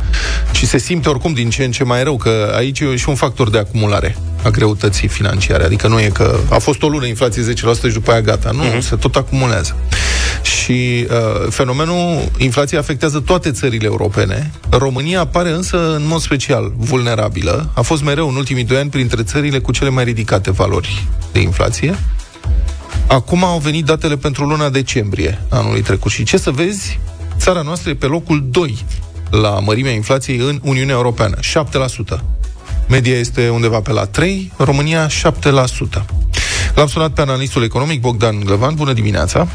[0.53, 3.15] și se simte oricum din ce în ce mai rău, că aici e și un
[3.15, 5.65] factor de acumulare a greutății financiare.
[5.65, 8.51] Adică nu e că a fost o lună inflație 10% și după aia gata.
[8.51, 8.81] Nu, uh-huh.
[8.81, 9.77] se tot acumulează.
[10.43, 14.51] Și uh, fenomenul inflației afectează toate țările europene.
[14.71, 17.71] România apare însă în mod special vulnerabilă.
[17.75, 21.41] A fost mereu în ultimii doi ani printre țările cu cele mai ridicate valori de
[21.41, 21.99] inflație.
[23.09, 26.11] Acum au venit datele pentru luna decembrie anului trecut.
[26.11, 26.99] Și ce să vezi,
[27.37, 28.79] țara noastră e pe locul 2
[29.31, 31.37] la mărimea inflației în Uniunea Europeană,
[32.16, 32.21] 7%.
[32.88, 35.11] Media este undeva pe la 3, România 7%.
[36.75, 38.75] L-am sunat pe analistul economic Bogdan Glăvan.
[38.75, 39.49] Bună dimineața!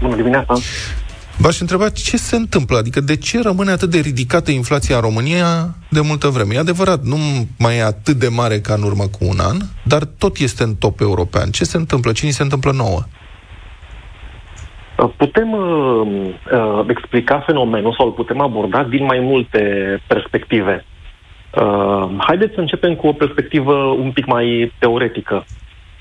[0.00, 0.54] Bună dimineața!
[1.38, 5.74] V-aș întreba ce se întâmplă, adică de ce rămâne atât de ridicată inflația în România
[5.90, 6.54] de multă vreme.
[6.54, 7.16] E adevărat, nu
[7.58, 10.74] mai e atât de mare ca în urmă cu un an, dar tot este în
[10.74, 11.50] top european.
[11.50, 12.12] Ce se întâmplă?
[12.12, 13.00] Ce ni se întâmplă nouă?
[15.16, 16.06] Putem uh,
[16.52, 19.60] uh, explica fenomenul sau îl putem aborda din mai multe
[20.06, 20.84] perspective.
[21.60, 25.44] Uh, haideți să începem cu o perspectivă un pic mai teoretică.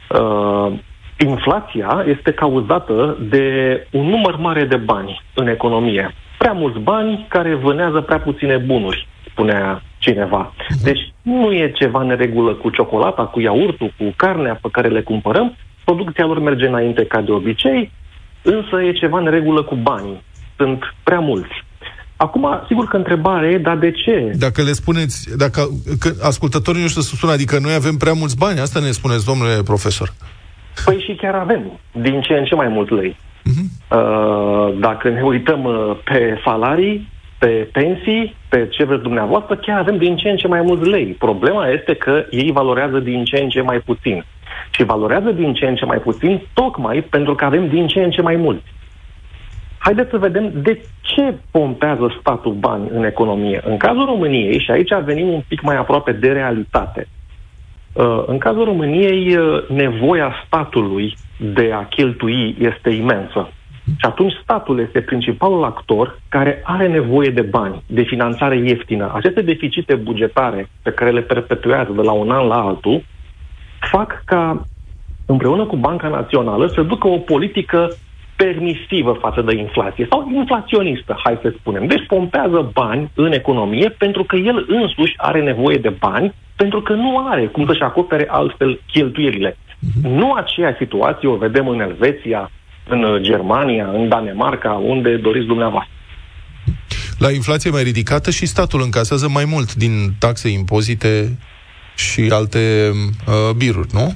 [0.09, 0.73] Uh,
[1.17, 3.45] inflația este cauzată de
[3.91, 6.13] un număr mare de bani în economie.
[6.37, 10.53] Prea mulți bani care vânează prea puține bunuri, spunea cineva.
[10.83, 15.01] Deci nu e ceva în regulă cu ciocolata, cu iaurtul, cu carnea pe care le
[15.01, 15.55] cumpărăm.
[15.83, 17.91] Producția lor merge înainte ca de obicei,
[18.41, 20.23] însă e ceva în regulă cu banii.
[20.57, 21.63] Sunt prea mulți.
[22.15, 24.31] Acum, sigur că întrebarea e, dar de ce?
[24.35, 28.37] Dacă le spuneți, dacă că ascultătorii nu știu să spună, adică noi avem prea mulți
[28.37, 30.13] bani, asta ne spuneți, domnule profesor.
[30.85, 33.15] Păi și chiar avem, din ce în ce mai mult lei.
[33.91, 37.07] Uh, dacă ne uităm uh, pe salarii,
[37.39, 41.05] pe pensii, pe ce vreți dumneavoastră, chiar avem din ce în ce mai mulți lei.
[41.05, 44.25] Problema este că ei valorează din ce în ce mai puțin.
[44.71, 48.11] Și valorează din ce în ce mai puțin tocmai pentru că avem din ce în
[48.11, 48.73] ce mai mulți.
[49.77, 53.61] Haideți să vedem de ce pompează statul bani în economie.
[53.65, 57.22] În cazul României, și aici venim un pic mai aproape de realitate, uh,
[58.25, 61.17] în cazul României, uh, nevoia statului
[61.53, 63.49] de a cheltui este imensă.
[63.85, 69.11] Și atunci statul este principalul actor care are nevoie de bani, de finanțare ieftină.
[69.15, 73.03] Aceste deficite bugetare pe care le perpetuează de la un an la altul
[73.79, 74.67] fac ca
[75.25, 77.95] împreună cu Banca Națională să ducă o politică
[78.43, 81.87] permisivă față de inflație sau inflaționistă, hai să spunem.
[81.87, 86.93] Deci pompează bani în economie pentru că el însuși are nevoie de bani pentru că
[86.93, 89.57] nu are cum să-și acopere altfel cheltuielile.
[90.01, 92.51] Nu aceea situație o vedem în Elveția,
[92.87, 95.93] în Germania, în Danemarca, unde doriți dumneavoastră.
[97.17, 101.37] La inflație mai ridicată și statul încasează mai mult din taxe, impozite
[101.95, 102.59] și alte
[102.91, 104.13] uh, biruri, nu?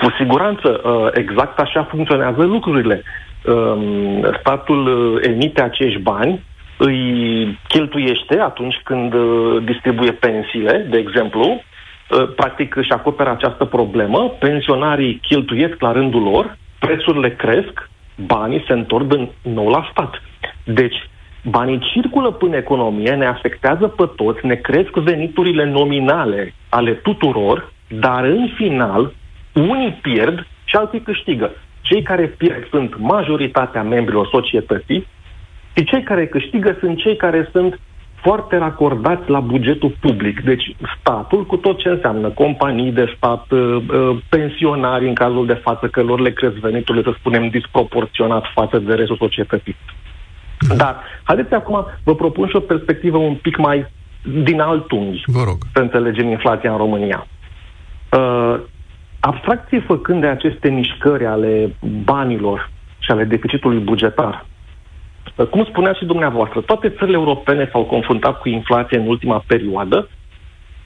[0.00, 3.02] Cu siguranță, uh, exact așa funcționează lucrurile.
[3.44, 6.44] Uh, statul uh, emite acești bani,
[6.76, 14.36] îi cheltuiește atunci când uh, distribuie pensiile, de exemplu, uh, practic își acoperă această problemă,
[14.38, 17.90] pensionarii cheltuiesc la rândul lor, prețurile cresc,
[18.26, 20.22] banii se întorc din nou la stat.
[20.64, 21.08] Deci,
[21.44, 28.24] banii circulă până economie, ne afectează pe toți, ne cresc veniturile nominale ale tuturor, dar
[28.24, 29.12] în final,
[29.54, 31.50] unii pierd și alții câștigă.
[31.90, 35.06] Cei care pierd sunt majoritatea membrilor societății
[35.76, 37.80] și cei care câștigă sunt cei care sunt
[38.22, 40.40] foarte racordați la bugetul public.
[40.40, 45.60] Deci statul cu tot ce înseamnă companii de stat, uh, uh, pensionari în cazul de
[45.62, 49.76] față, că lor le cresc veniturile, să spunem, disproporționat față de restul societății.
[50.76, 53.86] Dar, haideți acum, vă propun și o perspectivă un pic mai
[54.42, 55.58] din alt unghi, vă rog.
[55.72, 57.26] să înțelegem inflația în România.
[59.20, 64.46] Uh, abstracție făcând de aceste mișcări ale banilor și ale deficitului bugetar,
[65.50, 70.08] cum spunea și dumneavoastră, toate țările europene s-au confruntat cu inflație în ultima perioadă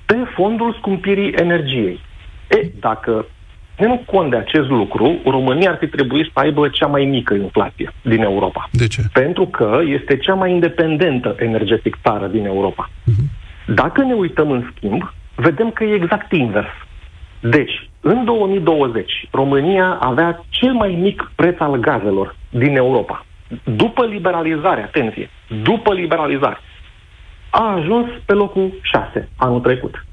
[0.06, 2.00] pe fondul scumpirii energiei.
[2.48, 3.26] E, dacă
[3.76, 7.92] ținem cont de acest lucru, România ar fi trebuit să aibă cea mai mică inflație
[8.02, 8.68] din Europa.
[8.70, 9.02] De ce?
[9.12, 12.90] Pentru că este cea mai independentă energetic țară din Europa.
[12.90, 13.42] Uh-huh.
[13.66, 16.74] Dacă ne uităm în schimb, vedem că e exact invers.
[17.40, 23.24] Deci, în 2020, România avea cel mai mic preț al gazelor din Europa
[23.64, 25.30] după liberalizare, atenție,
[25.62, 26.58] după liberalizare,
[27.50, 30.04] a ajuns pe locul 6 anul trecut.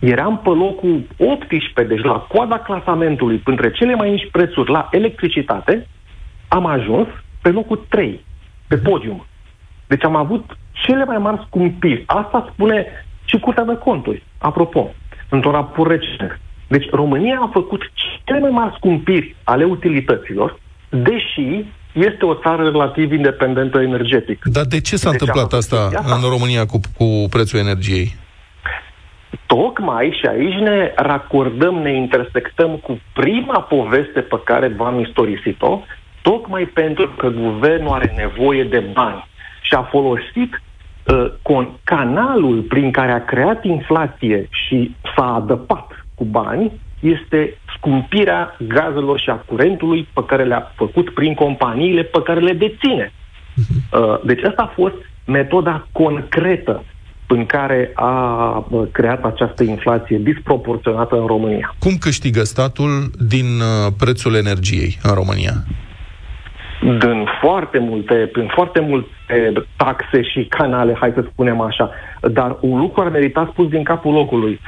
[0.00, 5.86] Eram pe locul 18, deci la coada clasamentului, între cele mai mici prețuri la electricitate,
[6.48, 7.08] am ajuns
[7.42, 8.24] pe locul 3,
[8.66, 9.26] pe podium.
[9.86, 12.02] Deci am avut cele mai mari scumpiri.
[12.06, 12.86] Asta spune
[13.24, 14.94] și Curtea de Conturi, apropo,
[15.28, 16.40] într-un raport recent.
[16.66, 17.80] Deci România a făcut
[18.24, 24.44] cele mai mari scumpiri ale utilităților, deși este o țară relativ independentă energetic.
[24.44, 28.16] Dar de ce s-a deci întâmplat asta, asta în România cu, cu prețul energiei?
[29.46, 35.80] Tocmai și aici ne racordăm, ne intersectăm cu prima poveste pe care v-am istorisit-o,
[36.22, 39.26] tocmai pentru că guvernul are nevoie de bani
[39.60, 40.62] și a folosit
[41.06, 48.56] uh, con- canalul prin care a creat inflație și s-a adăpat cu bani este scumpirea
[48.68, 53.12] gazelor și a curentului pe care le-a făcut prin companiile pe care le deține.
[53.92, 56.84] Uh, deci asta a fost metoda concretă
[57.26, 61.74] în care a uh, creat această inflație disproporționată în România.
[61.78, 65.52] Cum câștigă statul din uh, prețul energiei în România?
[66.80, 69.08] Din foarte multe, prin foarte multe
[69.76, 71.90] taxe și canale, hai să spunem așa.
[72.20, 74.60] Dar un lucru ar merita spus din capul locului.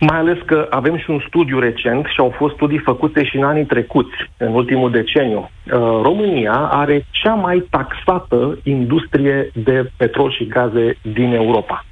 [0.00, 3.44] Mai ales că avem și un studiu recent și au fost studii făcute și în
[3.44, 5.38] anii trecuți, în ultimul deceniu.
[5.38, 11.84] Uh, România are cea mai taxată industrie de petrol și gaze din Europa.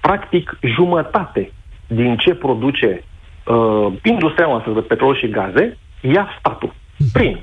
[0.00, 1.52] Practic, jumătate
[1.86, 3.04] din ce produce
[3.46, 6.74] uh, industria noastră de petrol și gaze ia statul.
[7.12, 7.38] Prin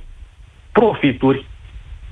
[0.71, 1.45] profituri,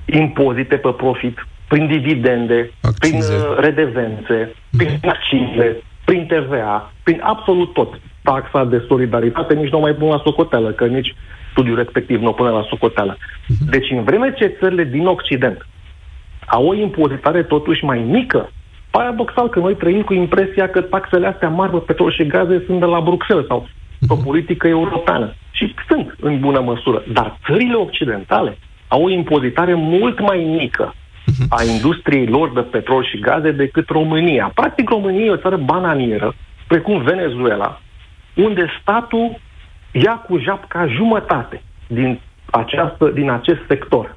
[0.04, 3.16] impozite pe profit, prin dividende, accize.
[3.16, 8.00] prin uh, redevențe, prin accize, prin TVA, prin absolut tot.
[8.22, 11.14] Taxa de solidaritate nici nu mai pun la socoteală, că nici
[11.50, 13.16] studiul respectiv nu o pune la socoteală.
[13.48, 13.70] Mhm.
[13.70, 15.66] Deci în vreme ce țările din Occident
[16.46, 18.50] au o impozitare totuși mai mică,
[18.90, 22.80] paradoxal că noi trăim cu impresia că taxele astea mari pe petrol și gaze sunt
[22.80, 23.68] de la Bruxelles sau
[24.08, 24.24] pe mhm.
[24.24, 25.34] politică europeană.
[25.50, 27.02] Și sunt în bună măsură.
[27.12, 30.94] Dar țările occidentale au o impozitare mult mai mică
[31.48, 34.50] a industriei lor de petrol și gaze decât România.
[34.54, 36.34] Practic, România e o țară bananieră,
[36.66, 37.80] precum Venezuela,
[38.34, 39.40] unde statul
[39.92, 44.16] ia cu japca jumătate din, această, din acest sector.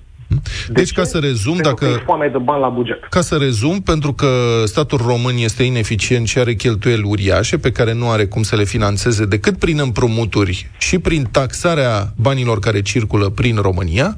[0.69, 2.03] Deci, ca să rezum, Pentru că e dacă...
[2.05, 3.03] foame de bani la buget.
[3.09, 4.27] Ca să rezum, pentru că
[4.65, 8.63] statul român este ineficient și are cheltuieli uriașe pe care nu are cum să le
[8.63, 14.17] financeze decât prin împrumuturi și prin taxarea banilor care circulă prin România,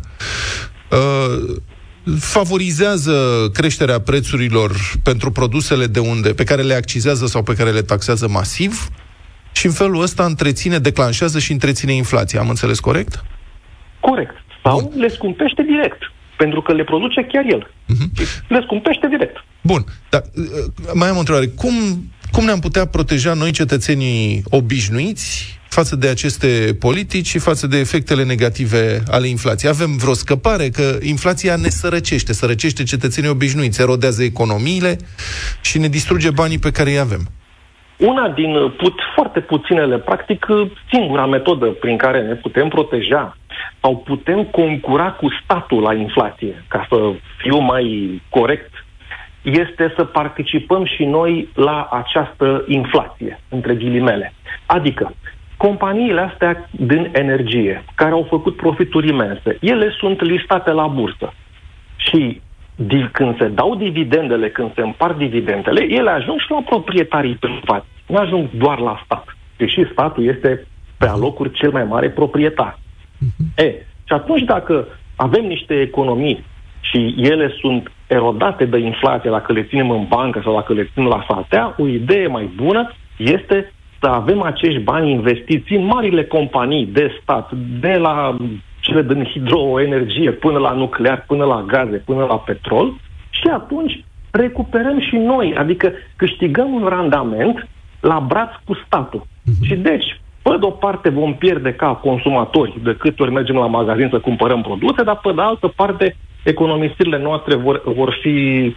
[0.91, 1.55] uh,
[2.19, 4.71] favorizează creșterea prețurilor
[5.03, 8.89] pentru produsele de unde, pe care le accizează sau pe care le taxează masiv
[9.51, 12.39] și în felul ăsta întreține, declanșează și întreține inflația.
[12.39, 13.23] Am înțeles corect?
[13.99, 14.35] Corect.
[14.63, 14.99] Sau Bun.
[14.99, 16.01] le scumpește direct,
[16.37, 17.71] pentru că le produce chiar el.
[17.71, 18.47] Uh-huh.
[18.47, 19.43] Le scumpește direct.
[19.61, 20.45] Bun, dar uh,
[20.93, 21.47] mai am o întrebare.
[21.47, 21.73] Cum,
[22.31, 28.23] cum ne-am putea proteja noi, cetățenii obișnuiți, față de aceste politici și față de efectele
[28.23, 29.71] negative ale inflației?
[29.71, 34.97] Avem vreo scăpare că inflația ne sărăcește, sărăcește cetățenii obișnuiți, erodează economiile
[35.61, 37.21] și ne distruge banii pe care îi avem.
[37.97, 43.37] Una din uh, put, foarte puținele, practic uh, singura metodă prin care ne putem proteja
[43.81, 46.95] sau putem concura cu statul la inflație, ca să
[47.37, 48.71] fiu mai corect,
[49.41, 54.33] este să participăm și noi la această inflație, între ghilimele.
[54.65, 55.13] Adică,
[55.65, 61.33] companiile astea din energie, care au făcut profituri imense, ele sunt listate la bursă.
[61.95, 62.41] Și
[62.75, 67.85] di- când se dau dividendele, când se împart dividendele, ele ajung și la proprietarii privați.
[68.07, 69.37] Nu ajung doar la stat.
[69.57, 70.67] Deși statul este
[70.97, 72.79] pe alocuri cel mai mare proprietar.
[73.55, 73.69] E,
[74.03, 76.43] și atunci dacă avem niște economii
[76.79, 81.07] și ele sunt erodate de inflație, dacă le ținem în bancă sau dacă le ținem
[81.07, 86.85] la saltea, o idee mai bună este să avem acești bani investiți în marile companii
[86.85, 88.35] de stat, de la
[88.79, 92.93] cele din hidroenergie până la nuclear, până la gaze, până la petrol
[93.29, 97.67] și atunci recuperăm și noi, adică câștigăm un randament
[97.99, 99.25] la braț cu statul.
[99.63, 103.67] Și deci, pe de o parte vom pierde ca consumatori de câte ori mergem la
[103.67, 108.35] magazin să cumpărăm produse, dar pe de altă parte economisirile noastre vor, vor fi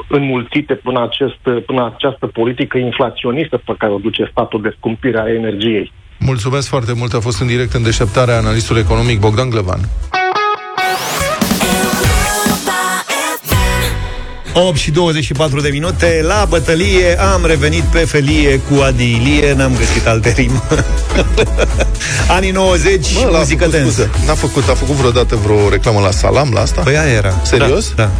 [0.08, 5.32] înmulțite până, acest, până această politică inflaționistă pe care o duce statul de scumpire a
[5.32, 5.92] energiei.
[6.18, 7.12] Mulțumesc foarte mult.
[7.12, 9.80] A fost în direct în deșteptarea analistul economic Bogdan Glevan.
[14.54, 20.06] 8 și 24 de minute La bătălie am revenit pe felie Cu Adilie, n-am găsit
[20.06, 20.62] alte rimă
[22.36, 26.00] Anii 90 Bă, l-a muzică făcut, densă scuze, N-a făcut, a făcut vreodată vreo reclamă
[26.00, 26.80] la salam la asta?
[26.80, 27.92] Păi aia era Serios?
[27.94, 28.10] Da, da.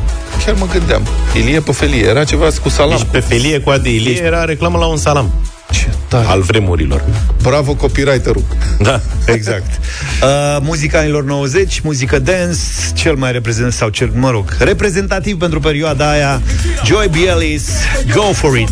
[0.45, 1.07] Chiar mă gândeam.
[1.37, 2.07] Ilie pe felie.
[2.07, 2.97] Era ceva cu salam.
[2.97, 5.33] Deci pe felie cu Adi Ilie era reclamă la un salam.
[5.73, 6.27] Ce tare.
[6.27, 7.05] Al vremurilor.
[7.43, 8.45] Bravo copywriterul.
[8.81, 9.01] Da.
[9.37, 9.81] Exact.
[10.23, 10.29] Uh,
[10.61, 12.59] muzica anilor 90, muzică dance,
[12.95, 16.41] cel mai reprezentativ, sau cel, mă rog, reprezentativ pentru perioada aia,
[16.85, 17.15] Joy B.
[17.15, 17.69] Ellis,
[18.15, 18.69] Go For It.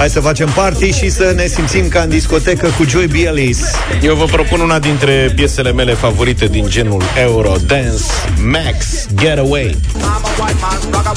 [0.00, 3.14] Hai să facem party și să ne simțim ca în discotecă cu Joy B.
[3.14, 3.60] Ellis.
[4.02, 8.04] Eu vă propun una dintre piesele mele favorite din genul Euro Dance,
[8.52, 9.66] Max, Getaway.
[9.66, 11.10] I'm a white man, rock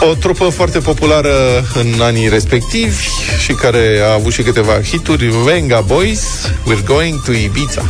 [0.00, 3.08] O trupă foarte populară în anii respectivi
[3.38, 7.82] și care a avut și câteva hituri, Venga Boys, We're Going to Ibiza.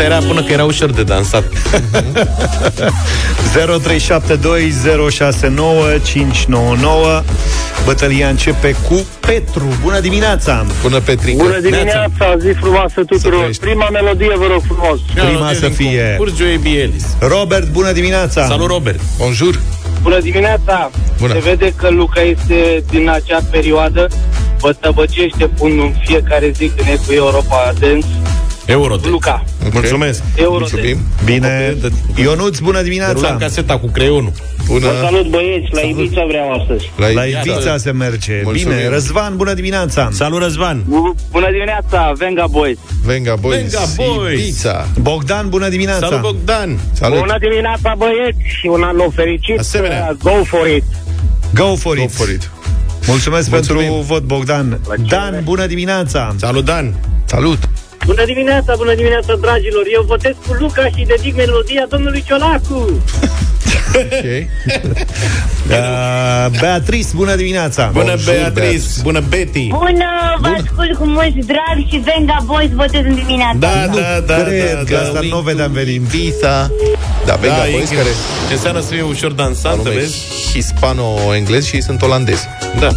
[0.00, 1.44] Asta era până că era ușor de dansat.
[7.20, 7.24] 0372069599
[7.84, 9.64] Bătălia începe cu Petru.
[9.82, 10.66] Bună dimineața!
[10.82, 11.42] Bună, Petrica!
[11.42, 13.50] Bună dimineața, zi frumoasă tuturor.
[13.60, 14.98] Prima melodie, vă rog frumos.
[15.14, 16.16] Prima să fie
[17.18, 18.46] Robert, bună dimineața!
[18.46, 19.00] Salut, Robert!
[19.18, 19.60] Bonjour!
[20.02, 20.90] Bună dimineața.
[21.18, 21.32] Bună.
[21.32, 24.08] Se vede că Luca este din acea perioadă.
[24.58, 28.06] Vă tăbăcește până în fiecare zi când e cu Europa Dance.
[28.70, 29.08] Eurote.
[29.08, 29.44] Luca.
[29.72, 30.22] Mulțumesc.
[30.34, 30.58] Eurote.
[30.58, 30.98] Mulțumim.
[31.24, 31.76] Bine.
[32.16, 33.36] Ionuț, bună Rulam dimineața!
[33.38, 34.32] caseta cu creionul.
[34.66, 34.86] Bună.
[34.86, 36.90] Vă salut băieți, la Ibița vreau astăzi.
[36.96, 37.40] La, La Ibiza.
[37.40, 38.40] Ibița se merge.
[38.44, 38.76] Mulțumim.
[38.76, 38.88] Bine.
[38.88, 40.08] Răzvan, bună dimineața!
[40.12, 40.82] Salut, Răzvan.
[41.30, 42.78] Bună dimineața, Venga Boys.
[43.04, 43.56] Venga Boys.
[43.56, 44.40] Venga Boys.
[44.40, 44.86] Ibiza.
[45.00, 46.06] Bogdan, bună dimineața!
[46.06, 46.78] Salut, Bogdan.
[46.92, 47.18] Salut.
[47.18, 49.58] Bună dimineața băieți și un an nou fericit.
[49.58, 50.08] Asemenea.
[50.10, 50.84] Uh, Go for it.
[51.54, 52.10] Go for Go it!
[52.12, 52.50] for it.
[53.06, 53.82] Mulțumesc Mulțumim.
[53.82, 54.80] pentru vot, Bogdan.
[55.08, 56.34] Dan, bună dimineața!
[56.38, 56.94] Salut, Dan.
[57.24, 57.68] Salut.
[58.06, 59.84] Bună dimineața, bună dimineața, dragilor.
[59.92, 63.02] Eu votez cu Luca și dedic melodia domnului Ciolacu.
[63.94, 64.24] Ok.
[65.68, 67.90] Uh, Beatrice, bună dimineața!
[67.92, 68.60] Bună, Bonjour, Beatrice.
[68.60, 69.00] Beatrice.
[69.02, 69.66] Bună, Betty.
[69.66, 74.00] Bună, vă ascult cu mult drag și Venga Boys votez în dimineața Da, asta.
[74.00, 75.00] da, da, Cred da, că da.
[75.00, 76.12] asta nu o vedeam venind.
[76.12, 76.70] Ibiza.
[77.26, 78.08] Da, Venga Da, Boys, e, care
[78.48, 80.18] Ce înseamnă să fie ușor dansantă, anume vezi?
[80.52, 82.44] hispano-englez și ei sunt olandezi.
[82.80, 82.88] Da.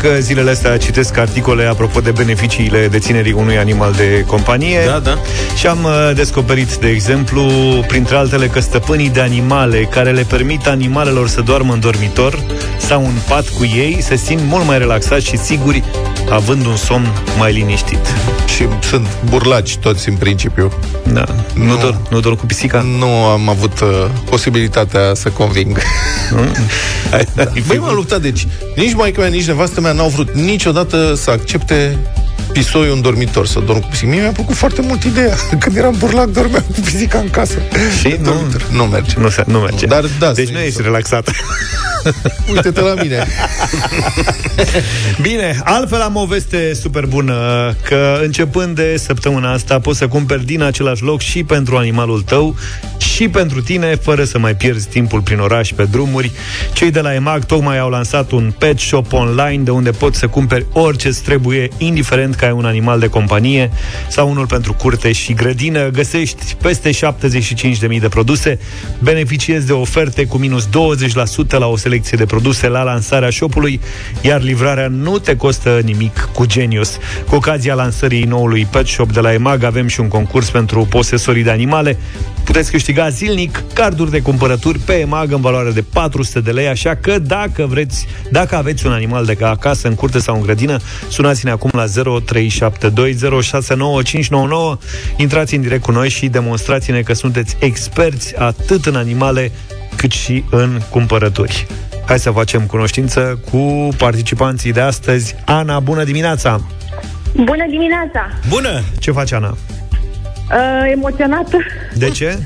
[0.00, 4.78] Că zilele astea citesc articole apropo de beneficiile deținerii unui animal de companie.
[4.86, 5.18] Da, da.
[5.56, 7.42] Și am uh, descoperit, de exemplu,
[7.86, 12.38] printre altele, că stăpânii de animale care le permit animalelor să doarmă în dormitor
[12.78, 15.84] sau în pat cu ei se simt mult mai relaxați și siguri,
[16.30, 17.06] având un somn
[17.38, 17.98] mai liniștit.
[18.56, 20.72] Și sunt burlaci toți în principiu.
[21.12, 21.24] Da.
[21.54, 22.80] Nu, nu, dor, nu dor cu pisica?
[22.98, 23.88] Nu am avut uh,
[24.30, 25.78] posibilitatea să conving.
[27.66, 31.98] Băi, m-am luptat, deci nici maica mea, nici nevastă mea n-au vrut niciodată să accepte
[32.52, 34.08] pisoiul în dormitor, să dorm cu pisica.
[34.10, 35.34] Mie mi-a plăcut foarte mult ideea.
[35.60, 37.54] Când eram burlac, dormeam cu pisica în casă.
[38.00, 38.32] Și nu,
[38.72, 39.14] nu merge.
[39.18, 39.86] nu, se, nu merge.
[39.86, 41.30] Dar, da, deci să- nu ești relaxat.
[42.52, 43.26] Uite-te la mine.
[45.22, 47.34] Bine, altfel am o veste super bună
[47.82, 52.56] Că începând de săptămâna asta Poți să cumperi din același loc Și pentru animalul tău
[52.98, 56.32] Și pentru tine Fără să mai pierzi timpul prin oraș Pe drumuri
[56.72, 60.26] Cei de la EMAG tocmai au lansat un pet shop online De unde poți să
[60.26, 63.70] cumperi orice îți trebuie Indiferent că ai un animal de companie
[64.08, 68.58] Sau unul pentru curte și grădină Găsești peste 75.000 de produse
[68.98, 70.70] Beneficiezi de oferte cu minus 20%
[71.48, 73.80] la o selecție de produse la lansarea shopului,
[74.20, 76.98] iar livrarea nu te costă nimic cu Genius.
[77.28, 81.42] Cu ocazia lansării noului pet shop de la EMAG avem și un concurs pentru posesorii
[81.42, 81.98] de animale.
[82.44, 86.94] Puteți câștiga zilnic carduri de cumpărături pe EMAG în valoare de 400 de lei, așa
[86.94, 90.76] că dacă vreți, dacă aveți un animal de acasă, în curte sau în grădină,
[91.08, 91.88] sunați-ne acum la 0372069599,
[95.16, 99.52] intrați în direct cu noi și demonstrați-ne că sunteți experți atât în animale
[99.96, 101.66] cât și în cumpărături.
[102.06, 105.34] Hai să facem cunoștință cu participanții de astăzi.
[105.44, 106.60] Ana, bună dimineața!
[107.34, 108.28] Bună dimineața!
[108.48, 108.82] Bună!
[108.98, 109.56] Ce faci, Ana?
[110.50, 111.56] Uh, emoționată?
[111.94, 112.38] De ce?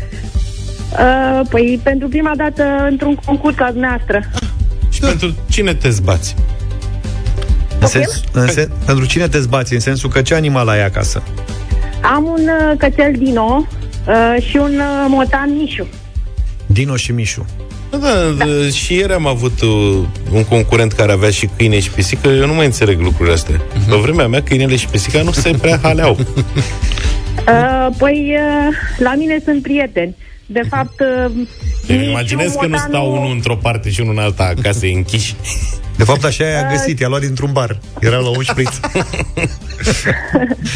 [0.95, 4.21] Uh, păi, pentru prima dată într-un concurs ca dumneavoastră.
[4.91, 6.35] Și pentru cine te zbați?
[7.81, 9.75] În sens, în sen, pentru cine te zbați?
[9.75, 11.23] În sensul că ce animal ai acasă?
[12.15, 13.67] Am un uh, cățel Dino
[14.09, 15.87] uh, și un uh, motan Mișu.
[16.67, 17.47] Dino și Mișu.
[18.01, 18.69] Da, da, da.
[18.69, 19.99] și ieri am avut uh,
[20.33, 22.29] un concurent care avea și câine și pisică.
[22.29, 23.57] Eu nu mai înțeleg lucrurile astea.
[23.57, 23.89] Uh-huh.
[23.89, 26.17] Pe vremea mea, câinele și pisica nu se prea haleau.
[27.49, 30.17] Uh, păi, uh, la mine sunt prieteni.
[30.47, 31.33] De fapt, uh,
[31.87, 34.87] Deci Mișu, imaginez că nu motanul- stau unul într-o parte și unul în alta acasă
[34.95, 35.35] închiși.
[35.97, 37.79] De fapt, așa i-a găsit, i-a luat dintr-un bar.
[38.01, 38.69] Era la un șpriț.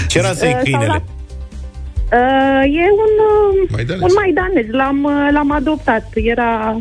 [0.08, 0.86] Ce rasă e Uh, sau câinele?
[0.86, 1.02] la-
[2.12, 4.02] Uh, e un, uh, Maidanez.
[4.02, 4.64] un maidanez.
[4.70, 6.08] L-am, uh, l-am adoptat.
[6.14, 6.76] Era...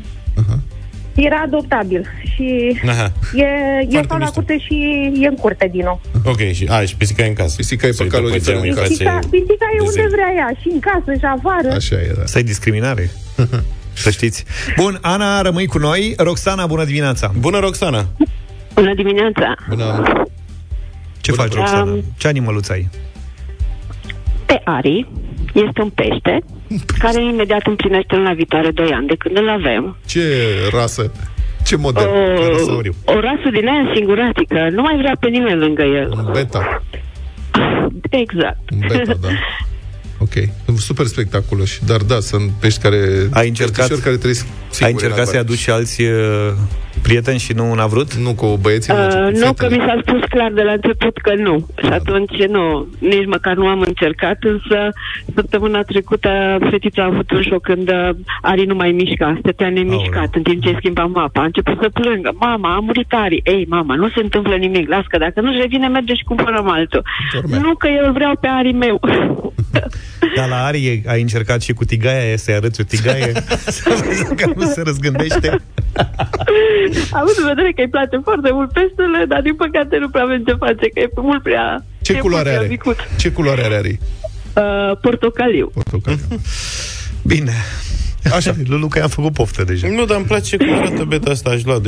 [1.18, 3.12] Era adoptabil și Aha.
[3.34, 3.46] e,
[3.90, 4.76] e sau la curte și
[5.22, 6.02] e în curte din nou.
[6.26, 7.56] Ok, și, a, și pisica e în casă.
[7.56, 8.88] Pisica e pe calorifer în casă.
[8.88, 10.10] Pisica, pisica e unde desenul.
[10.10, 11.76] vrea ea, și în casă, și afară.
[11.76, 12.26] Așa e, da.
[12.26, 13.10] Să-i discriminare.
[14.04, 14.46] Să știți.
[14.76, 16.14] Bun, Ana, rămâi cu noi.
[16.18, 17.32] Roxana, bună dimineața.
[17.40, 18.06] Bună, Roxana.
[18.74, 19.56] Bună dimineața!
[19.70, 20.04] Bună.
[21.22, 21.92] Ce faci, Roxana?
[21.92, 22.90] Um, Ce animăluț ai?
[24.46, 25.08] Pe Ari
[25.54, 26.44] este un pește
[27.04, 29.98] care imediat împlinește luna viitoare 2 ani de când îl avem.
[30.06, 30.22] Ce
[30.72, 31.12] rasă?
[31.66, 32.08] Ce model?
[32.08, 36.12] O, o rasă din aia singuratică, nu mai vrea pe nimeni lângă el.
[36.12, 36.84] Un beta.
[38.24, 38.60] Exact.
[38.72, 39.28] Un beta, da.
[40.20, 40.34] Ok.
[40.78, 41.86] Super spectaculoși.
[41.86, 43.28] Dar da, sunt pești care...
[43.32, 45.40] Ai încercat, peștișori care trăiesc ai singuri încercat în să-i acvariu.
[45.40, 46.02] aduci și alți
[46.98, 48.14] uh, prieteni și nu n-a vrut?
[48.14, 51.68] Nu, cu băieții Uh, nu, că mi s-a spus clar de la început că nu.
[51.84, 54.90] Și atunci nu, nici măcar nu am încercat, însă
[55.36, 58.10] săptămâna trecută fetița a avut un șoc când uh,
[58.42, 61.42] Ari nu mai mișca, stătea nemișcat în timp ce schimbam mapa.
[61.42, 62.32] A început să plângă.
[62.40, 63.42] Mama, a murit Ari.
[63.44, 64.90] Ei, mama, nu se întâmplă nimic.
[64.90, 67.04] Las că dacă nu-și revine, merge și cumpărăm altul.
[67.50, 69.00] Nu că eu îl vreau pe Ari meu.
[70.36, 73.32] Dar la Ari ai încercat și cu tigaia aia să-i arăți o tigaie
[73.76, 75.62] să vezi că nu se răzgândește.
[77.20, 80.44] Având în vedere că îi place foarte mult peștele, dar din păcate nu prea avem
[80.48, 81.84] ce face, că e mult prea...
[82.02, 82.68] Ce e culoare mult prea are?
[82.68, 82.98] micuț.
[83.22, 84.00] Ce culoare are Ari?
[84.56, 85.72] Uh, portocaliu.
[85.74, 86.26] Portocaliu.
[87.34, 87.54] Bine.
[88.34, 88.56] Așa.
[88.72, 89.88] Lulu, că i-am făcut poftă deja.
[89.88, 91.84] Nu, dar îmi place cum arată beta asta, aș lua 2-3.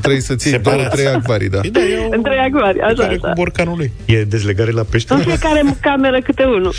[0.00, 0.96] Trebuie să ții două, Separați.
[0.96, 1.60] trei acvarii, da.
[1.72, 3.34] Da, eu În trei acvari, așa, care cu așa.
[3.34, 3.92] borcanul lui.
[4.04, 5.14] E dezlegare la pește?
[5.14, 6.74] În fiecare cameră câte unul.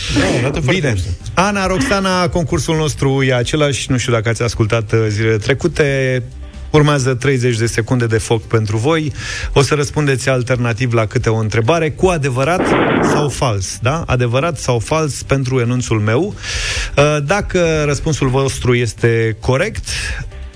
[0.66, 0.96] Bine.
[1.34, 3.92] Ana, Roxana, concursul nostru e același.
[3.92, 6.24] Nu știu dacă ați ascultat uh, zilele trecute.
[6.74, 9.14] Urmează 30 de secunde de foc pentru voi.
[9.54, 12.68] O să răspundeți alternativ la câte o întrebare, cu adevărat
[13.12, 14.04] sau fals, da?
[14.08, 16.36] Adevărat sau fals pentru enunțul meu.
[16.98, 19.86] Uh, Dacă răspunsul vostru este corect,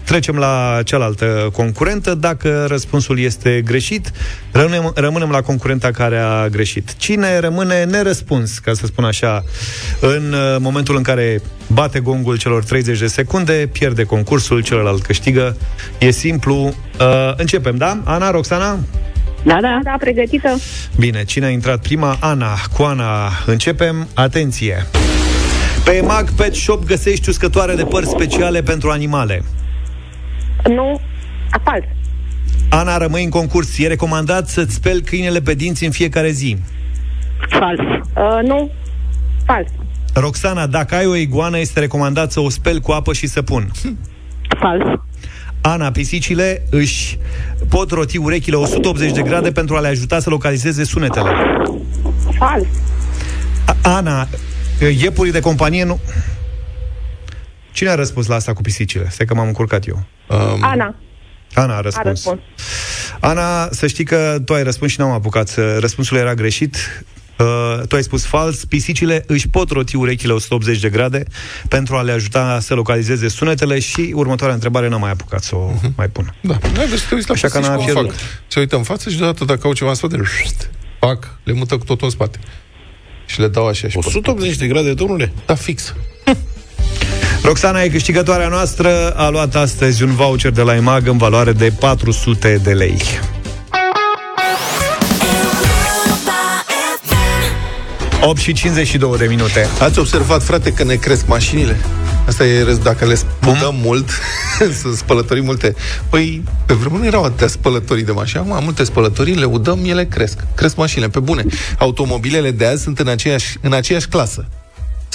[0.07, 2.15] Trecem la cealaltă concurentă.
[2.15, 4.11] Dacă răspunsul este greșit,
[4.51, 6.95] rămânem, rămânem la concurenta care a greșit.
[6.97, 9.43] Cine rămâne nerăspuns, ca să spun așa,
[9.99, 15.57] în uh, momentul în care bate gongul celor 30 de secunde, pierde concursul, celălalt câștigă.
[15.97, 16.55] E simplu.
[16.55, 18.01] Uh, începem, da?
[18.03, 18.79] Ana, Roxana?
[19.43, 19.79] Da, da.
[19.83, 20.57] Da, pregătită.
[20.97, 22.17] Bine, cine a intrat prima?
[22.19, 22.57] Ana.
[22.73, 24.07] Cu Ana începem.
[24.13, 24.85] Atenție!
[25.83, 29.43] Pe Mag Pet Shop găsești uscătoare de păr speciale pentru animale.
[30.68, 31.01] Nu,
[31.51, 31.84] a, fals.
[32.70, 33.78] Ana, rămâi în concurs.
[33.78, 36.57] E recomandat să-ți speli câinele pe dinți în fiecare zi.
[37.49, 37.80] Fals.
[37.80, 38.72] Uh, nu,
[39.45, 39.68] fals.
[40.13, 43.72] Roxana, dacă ai o iguană, este recomandat să o speli cu apă și săpun.
[44.59, 44.99] Fals.
[45.61, 47.18] Ana, pisicile își
[47.70, 51.30] pot roti urechile 180 de grade pentru a le ajuta să localizeze sunetele.
[52.38, 52.63] Fals.
[53.65, 54.28] A- Ana,
[55.01, 55.99] iepurii de companie nu...
[57.78, 59.07] Cine a răspuns la asta cu pisicile?
[59.09, 60.03] Stai că m-am încurcat eu.
[60.30, 60.95] Um, Ana.
[61.53, 62.05] Ana a răspuns.
[62.05, 62.39] A răspuns.
[63.19, 65.47] Ana, să știi că tu ai răspuns și n-am apucat.
[65.47, 66.75] să- Răspunsul era greșit.
[67.39, 71.23] Uh, tu ai spus fals, pisicile își pot roti urechile 180 de grade
[71.69, 75.71] pentru a le ajuta să localizeze sunetele și următoarea întrebare n-am mai apucat să o
[75.95, 76.36] mai pun.
[76.41, 76.57] Da.
[76.73, 78.11] N-ai văzut să te uiți la Așa că pisici n-a cum pierdut.
[78.11, 78.19] fac.
[78.47, 80.69] Se uită în față și deodată dacă au ceva în spate, șt,
[80.99, 82.39] fac, le mută cu totul în spate.
[83.25, 85.32] Și le dau așa și 180 de grade, domnule?
[85.45, 85.93] Da, fix.
[87.43, 91.73] Roxana e câștigătoarea noastră, a luat astăzi un voucher de la EMAG în valoare de
[91.79, 93.01] 400 de lei.
[98.17, 98.25] FM.
[98.27, 99.67] 8 și 52 de minute.
[99.79, 101.77] Ați observat, frate, că ne cresc mașinile?
[102.27, 104.09] Asta e râs, dacă le spălăm mult,
[104.81, 105.75] sunt spălătorii multe.
[106.09, 110.05] Păi, pe vremuri nu erau atâtea spălătorii de mașini, acum multe spălătorii, le udăm, ele
[110.05, 110.38] cresc.
[110.55, 111.45] Cresc mașinile, pe bune.
[111.77, 114.45] Automobilele de azi sunt în aceeași, în aceeași clasă.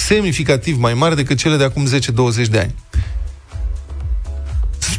[0.06, 2.74] Semnificativ mai mari decât cele de acum 10-20 de ani.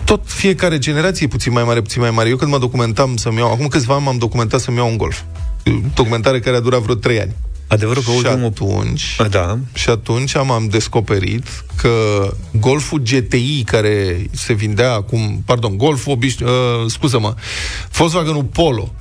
[0.06, 2.30] Tot fiecare generație e puțin mai mare, puțin mai mare.
[2.30, 5.22] Eu când mă documentam să-mi iau, acum câțiva ani m-am documentat să-mi iau un Golf.
[5.94, 7.36] Documentare care a durat vreo 3 ani.
[7.68, 8.46] Adevărul că și ultimul...
[8.46, 9.60] atunci, Da.
[9.74, 11.90] și atunci am, am descoperit că
[12.52, 16.50] Golful GTI care se vindea acum, pardon, Golful obiș, uh,
[16.88, 17.34] scuză-mă,
[17.92, 18.94] Volkswagenul Polo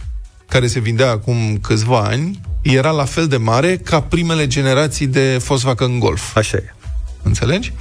[0.49, 5.37] care se vindea acum câțiva ani, era la fel de mare ca primele generații de
[5.37, 6.37] Volkswagen Golf.
[6.37, 6.75] Așa e.
[7.23, 7.73] Înțelegi?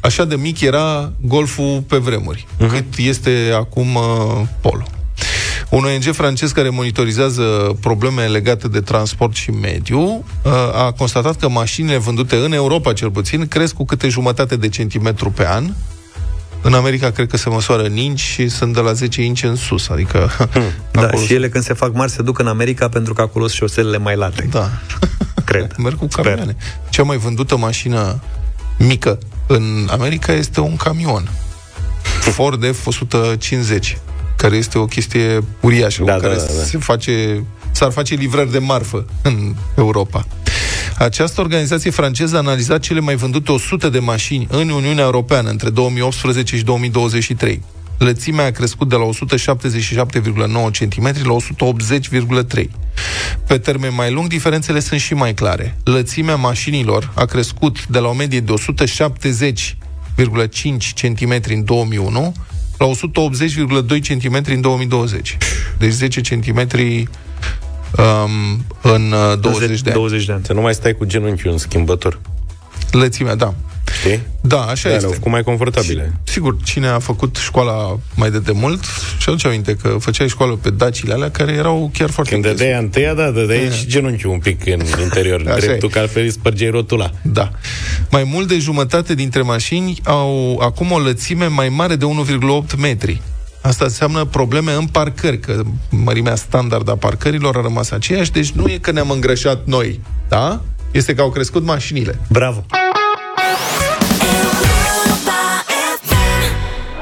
[0.00, 2.68] Așa de mic era Golful pe vremuri, uh-huh.
[2.68, 4.86] cât este acum uh, Polo.
[5.70, 11.48] Un ONG francez care monitorizează probleme legate de transport și mediu uh, a constatat că
[11.48, 15.64] mașinile vândute în Europa, cel puțin, cresc cu câte jumătate de centimetru pe an.
[16.62, 19.56] În America cred că se măsoară în inci și sunt de la 10 inci în
[19.56, 20.30] sus, adică...
[20.90, 23.46] Da, acolo și ele când se fac mari se duc în America pentru că acolo
[23.46, 24.48] sunt șoselele mai late.
[24.50, 24.70] Da.
[25.44, 25.74] Cred.
[25.76, 26.56] Merg cu camioane.
[26.88, 28.20] Cea mai vândută mașină
[28.78, 31.30] mică în America este un camion.
[32.36, 33.96] Ford F-150,
[34.36, 36.62] care este o chestie uriașă, Da, cu care da, da, da.
[36.62, 40.26] se face, s-ar face livrări de marfă în Europa.
[40.98, 45.70] Această organizație franceză a analizat cele mai vândute 100 de mașini în Uniunea Europeană între
[45.70, 47.62] 2018 și 2023.
[47.98, 51.36] Lățimea a crescut de la 177,9 cm la
[52.62, 52.64] 180,3
[53.46, 55.76] pe termen mai lung, diferențele sunt și mai clare.
[55.84, 58.62] Lățimea mașinilor a crescut de la o medie de 170,5
[60.94, 62.34] cm în 2001
[62.78, 65.36] la 180,2 cm în 2020.
[65.78, 66.66] Deci 10 cm
[67.96, 69.98] um, în uh, 20 de ani.
[69.98, 70.44] 20 de ani.
[70.44, 72.20] Să nu mai stai cu genunchiul în schimbător.
[72.90, 73.54] Lățimea, da.
[74.00, 74.20] Știi?
[74.40, 75.00] Da, așa Da, este.
[75.00, 76.12] le-au făcut mai confortabile.
[76.22, 78.84] Sigur, cine a făcut școala mai de demult
[79.18, 82.58] și aduce aminte că făceai școală pe dacile alea care erau chiar foarte Când grele.
[82.58, 85.92] dădeai întâia, da, dădeai și genunchiul un pic în interior, Așa dreptul e.
[85.92, 87.10] că altfel îi spărgeai rotula.
[87.22, 87.50] Da.
[88.10, 93.22] Mai mult de jumătate dintre mașini au acum o lățime mai mare de 1,8 metri.
[93.68, 95.62] Asta înseamnă probleme în parcări, că
[96.04, 100.60] mărimea standard a parcărilor a rămas aceeași, deci nu e că ne-am îngrășat noi, da?
[100.92, 102.18] Este că au crescut mașinile.
[102.30, 102.64] Bravo!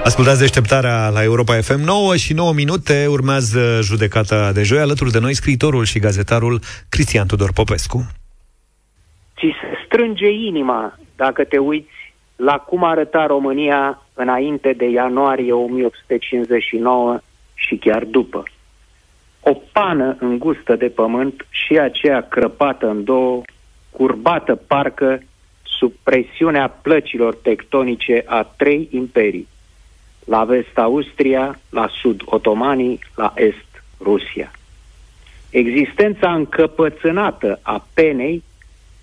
[0.04, 5.18] Ascultați deșteptarea la Europa FM 9 și 9 minute urmează judecata de joi alături de
[5.18, 8.06] noi scriitorul și gazetarul Cristian Tudor Popescu.
[9.38, 11.95] ți se strânge inima dacă te uiți
[12.36, 17.18] la cum arăta România înainte de ianuarie 1859
[17.54, 18.42] și chiar după.
[19.40, 23.42] O pană îngustă de pământ și aceea crăpată în două,
[23.90, 25.22] curbată parcă
[25.62, 29.48] sub presiunea plăcilor tectonice a trei imperii.
[30.24, 34.50] La vest Austria, la sud otomanii, la est Rusia.
[35.50, 38.42] Existența încăpățânată a penei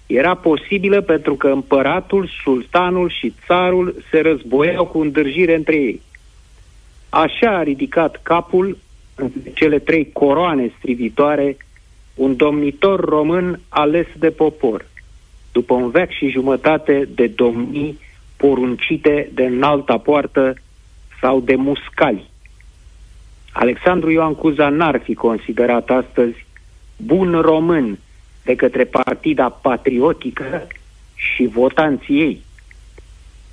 [0.08, 6.02] era posibilă pentru că împăratul, sultanul și țarul se războiau cu îndârjire între ei.
[7.10, 8.78] Așa a ridicat capul
[9.16, 11.58] în cele trei coroane strivitoare
[12.16, 14.86] un domnitor român ales de popor,
[15.52, 18.00] după un veac și jumătate de domnii
[18.38, 20.54] poruncite de înalta poartă
[21.22, 22.32] sau de muscali.
[23.52, 26.46] Alexandru Ioan Cuza n-ar fi considerat astăzi
[26.98, 28.00] bun român
[28.44, 30.68] de către partida patriotică
[31.16, 32.42] și votanții ei.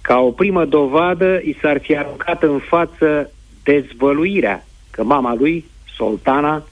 [0.00, 3.30] Ca o primă dovadă, i s-ar fi aruncat în față
[3.62, 5.64] dezvăluirea că mama lui,
[5.96, 6.64] Soltana,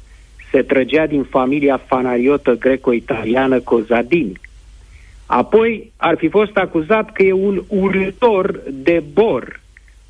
[0.51, 4.41] se trăgea din familia fanariotă greco-italiană Cozadini.
[5.27, 9.61] Apoi ar fi fost acuzat că e un urător de bor,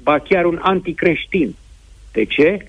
[0.03, 1.55] ba chiar un anticreștin.
[2.13, 2.65] De ce?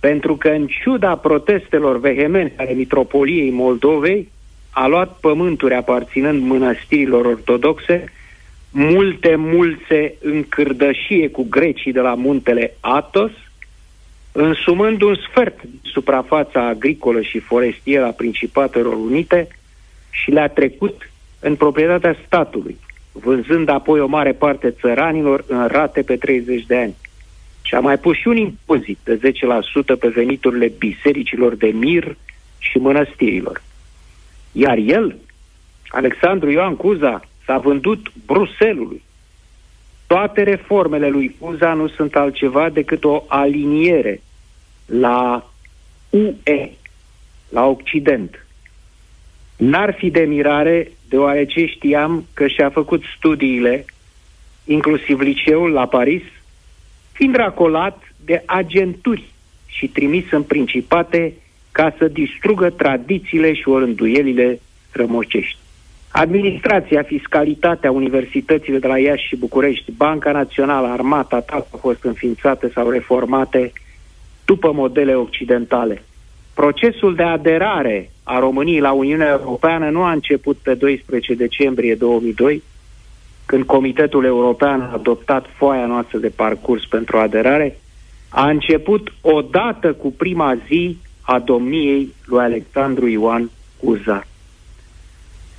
[0.00, 4.28] Pentru că în ciuda protestelor vehemente ale mitropoliei Moldovei,
[4.78, 8.04] a luat pământuri aparținând mănăstirilor ortodoxe,
[8.70, 13.30] multe mulțe în cârdășie cu grecii de la muntele Atos,
[14.32, 19.48] însumând un sfert din suprafața agricolă și forestieră a Principatelor Unite
[20.10, 21.10] și le-a trecut
[21.40, 22.78] în proprietatea statului,
[23.12, 26.94] vânzând apoi o mare parte țăranilor în rate pe 30 de ani.
[27.62, 29.20] Și a mai pus și un impozit de
[29.94, 32.16] 10% pe veniturile bisericilor de mir
[32.58, 33.64] și mănăstirilor.
[34.58, 35.16] Iar el,
[35.88, 39.02] Alexandru Ioan Cuza, s-a vândut Bruselului.
[40.06, 44.22] Toate reformele lui Cuza nu sunt altceva decât o aliniere
[44.86, 45.50] la
[46.10, 46.70] UE,
[47.48, 48.46] la Occident.
[49.56, 53.84] N-ar fi de mirare, deoarece știam că și-a făcut studiile,
[54.64, 56.22] inclusiv liceul la Paris,
[57.12, 59.24] fiind racolat de agenturi
[59.66, 61.34] și trimis în principate
[61.76, 65.58] ca să distrugă tradițiile și orânduielile strămocești.
[66.10, 72.70] Administrația, fiscalitatea, universitățile de la Iași și București, Banca Națională, Armata, toate au fost înființate
[72.74, 73.72] sau reformate
[74.44, 76.02] după modele occidentale.
[76.54, 82.62] Procesul de aderare a României la Uniunea Europeană nu a început pe 12 decembrie 2002,
[83.46, 87.78] când Comitetul European a adoptat foaia noastră de parcurs pentru aderare,
[88.28, 94.26] a început odată cu prima zi a domniei lui Alexandru Ioan Cuza.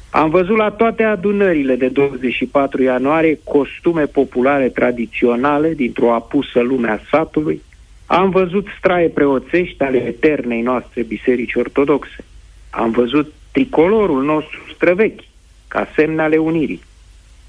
[0.10, 7.00] Am văzut la toate adunările de 24 ianuarie costume populare tradiționale dintr-o apusă lume a
[7.10, 7.62] satului,
[8.06, 12.26] am văzut straie preoțești ale eternei noastre biserici ortodoxe.
[12.70, 15.24] Am văzut tricolorul nostru străvechi,
[15.68, 16.82] ca semne ale unirii.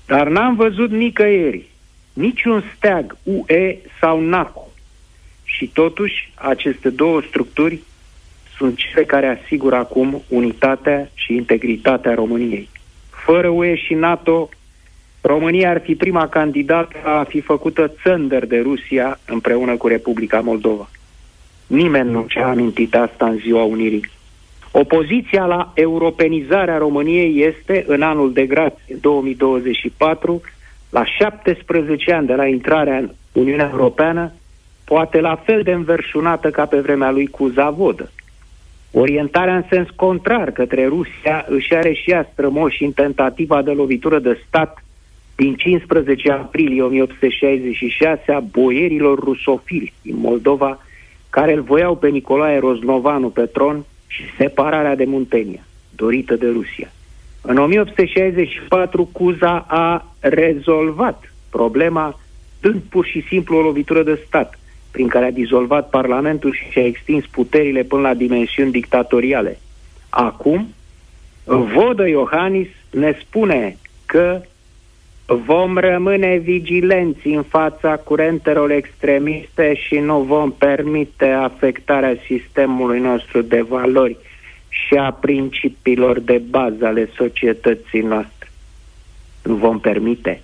[0.06, 1.68] Dar n-am văzut nicăieri,
[2.12, 4.68] niciun steag UE sau NACO.
[5.44, 7.80] Și totuși, aceste două structuri
[8.58, 12.68] sunt cele care asigură acum unitatea și integritatea României.
[13.10, 14.48] Fără UE și NATO,
[15.20, 20.88] România ar fi prima candidată a fi făcută țăndăr de Rusia împreună cu Republica Moldova.
[21.66, 24.10] Nimeni nu și-a amintit asta în ziua Unirii.
[24.70, 30.40] Opoziția la europenizarea României este, în anul de grație 2024,
[30.90, 34.32] la 17 ani de la intrarea în Uniunea Europeană,
[34.84, 38.10] poate la fel de înverșunată ca pe vremea lui Cuzavodă.
[38.92, 44.18] Orientarea în sens contrar către Rusia își are și ea strămoși în tentativa de lovitură
[44.18, 44.84] de stat
[45.36, 50.78] din 15 aprilie 1866 a boierilor rusofili din Moldova,
[51.30, 55.66] care îl voiau pe Nicolae Roznovanu pe tron și separarea de Muntenia,
[55.96, 56.92] dorită de Rusia.
[57.42, 62.20] În 1864, Cuza a rezolvat problema
[62.60, 64.58] dând pur și simplu o lovitură de stat,
[64.98, 69.58] prin care a dizolvat Parlamentul și și-a extins puterile până la dimensiuni dictatoriale.
[70.08, 70.74] Acum,
[71.44, 73.76] Vodă Iohannis ne spune
[74.06, 74.40] că
[75.26, 83.60] vom rămâne vigilenți în fața curentelor extremiste și nu vom permite afectarea sistemului nostru de
[83.60, 84.16] valori
[84.68, 88.48] și a principiilor de bază ale societății noastre.
[89.42, 90.40] Nu vom permite.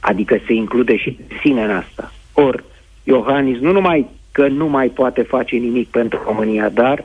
[0.00, 2.12] Adică se include și sine în asta.
[2.32, 2.64] Ori,
[3.08, 7.04] Iohannis nu numai că nu mai poate face nimic pentru România, dar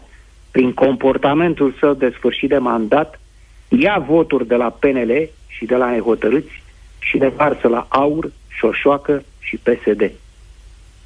[0.52, 3.20] prin comportamentul său de sfârșit de mandat,
[3.68, 6.62] ia voturi de la PNL și de la nehotărâți
[7.00, 10.12] și le varsă la AUR, Șoșoacă și PSD.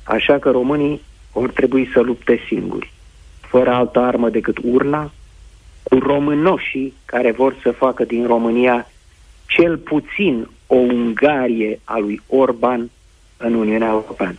[0.03, 1.01] Așa că românii
[1.33, 2.91] vor trebui să lupte singuri,
[3.39, 5.11] fără altă armă decât urna,
[5.83, 8.87] cu românoșii care vor să facă din România
[9.47, 12.89] cel puțin o Ungarie a lui Orban
[13.37, 14.37] în Uniunea Europeană.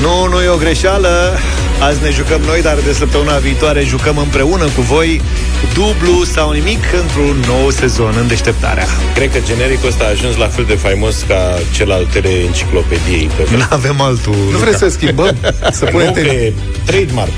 [0.00, 1.38] Nu, nu e o greșeală.
[1.80, 5.22] Azi ne jucăm noi, dar de săptămâna viitoare jucăm împreună cu voi
[5.74, 8.86] dublu sau nimic într-un nou sezon în deșteptarea.
[9.14, 13.30] Cred că genericul ăsta a ajuns la fel de faimos ca cel al teleenciclopediei.
[13.36, 14.36] Pe Nu avem altul.
[14.50, 15.36] Nu vrei să schimbăm?
[15.72, 16.52] Să punem Nu, că e
[16.84, 17.32] trademark.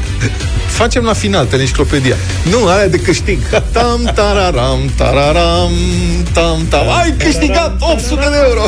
[0.66, 2.16] Facem la final teleenciclopedia.
[2.50, 3.38] Nu, aia de câștig.
[3.72, 5.70] Tam, tararam, tararam,
[6.32, 6.88] tam, tam.
[6.88, 8.62] Ai câștigat 800 de euro!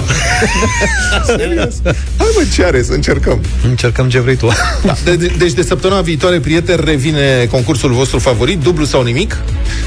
[1.38, 1.74] Serios?
[2.16, 3.40] Hai mă, ce are să încercăm?
[3.64, 4.48] Încercăm ce vrei tu.
[4.84, 9.36] Da, de, de, deci de săptămâna viitoare, prieteni, revine concursul vostru favorit, dublu sau nimic.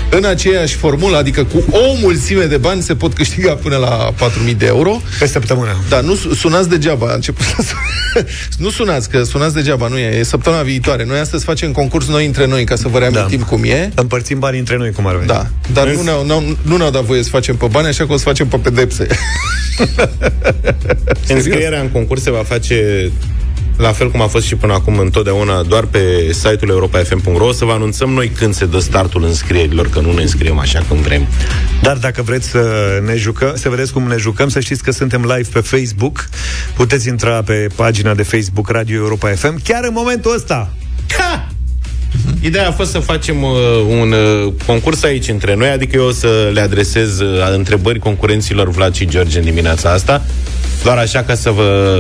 [0.09, 4.13] În aceeași formulă, adică cu o mulțime de bani, se pot câștiga până la
[4.49, 5.01] 4.000 de euro.
[5.19, 5.75] Pe săptămână.
[5.89, 8.23] Da, nu su- sunați degeaba, a început să sun-
[8.63, 11.05] Nu sunați, că sunați degeaba, nu e, e săptămâna viitoare.
[11.05, 13.45] Noi astăzi facem concurs noi între noi, ca să vă reamintim da.
[13.45, 13.89] cum e.
[13.95, 15.27] Împărțim banii între noi, cum ar veni.
[15.27, 18.13] Da, dar nu ne-au, nu, nu ne-au dat voie să facem pe bani, așa că
[18.13, 19.07] o să facem pe pedepse.
[21.27, 23.11] Înscrierea în concurs se va face
[23.77, 27.65] la fel cum a fost și până acum întotdeauna, doar pe site-ul europa.fm.ro, o să
[27.65, 31.27] vă anunțăm noi când se dă startul înscrierilor, că nu ne înscriem așa când vrem.
[31.81, 32.69] Dar dacă vreți să
[33.05, 36.29] ne jucăm, să vedeți cum ne jucăm, să știți că suntem live pe Facebook.
[36.75, 40.73] Puteți intra pe pagina de Facebook Radio Europa FM chiar în momentul ăsta.
[41.17, 41.54] Ha!
[42.41, 43.51] Ideea a fost să facem uh,
[44.01, 48.69] un uh, concurs aici între noi, adică eu o să le adresez uh, întrebări concurenților
[48.69, 50.21] Vlad și George în dimineața asta,
[50.83, 51.99] doar așa ca să vă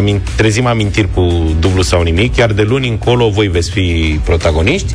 [0.00, 4.94] amin- trezim amintiri cu dublu sau nimic, iar de luni încolo voi veți fi protagoniști,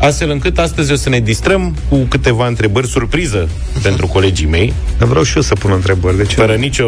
[0.00, 3.48] astfel încât astăzi o să ne distrăm cu câteva întrebări surpriză
[3.82, 4.72] pentru colegii mei.
[4.98, 6.34] Vreau și eu să pun întrebări, de ce?
[6.34, 6.86] Fără nicio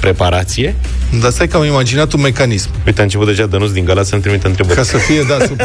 [0.00, 0.74] preparație.
[1.20, 2.70] Dar stai că am imaginat un mecanism.
[2.86, 4.76] Uite, a început deja Dănuț din Galați să-mi trimite întrebări.
[4.76, 5.60] Ca să fie, da, sub,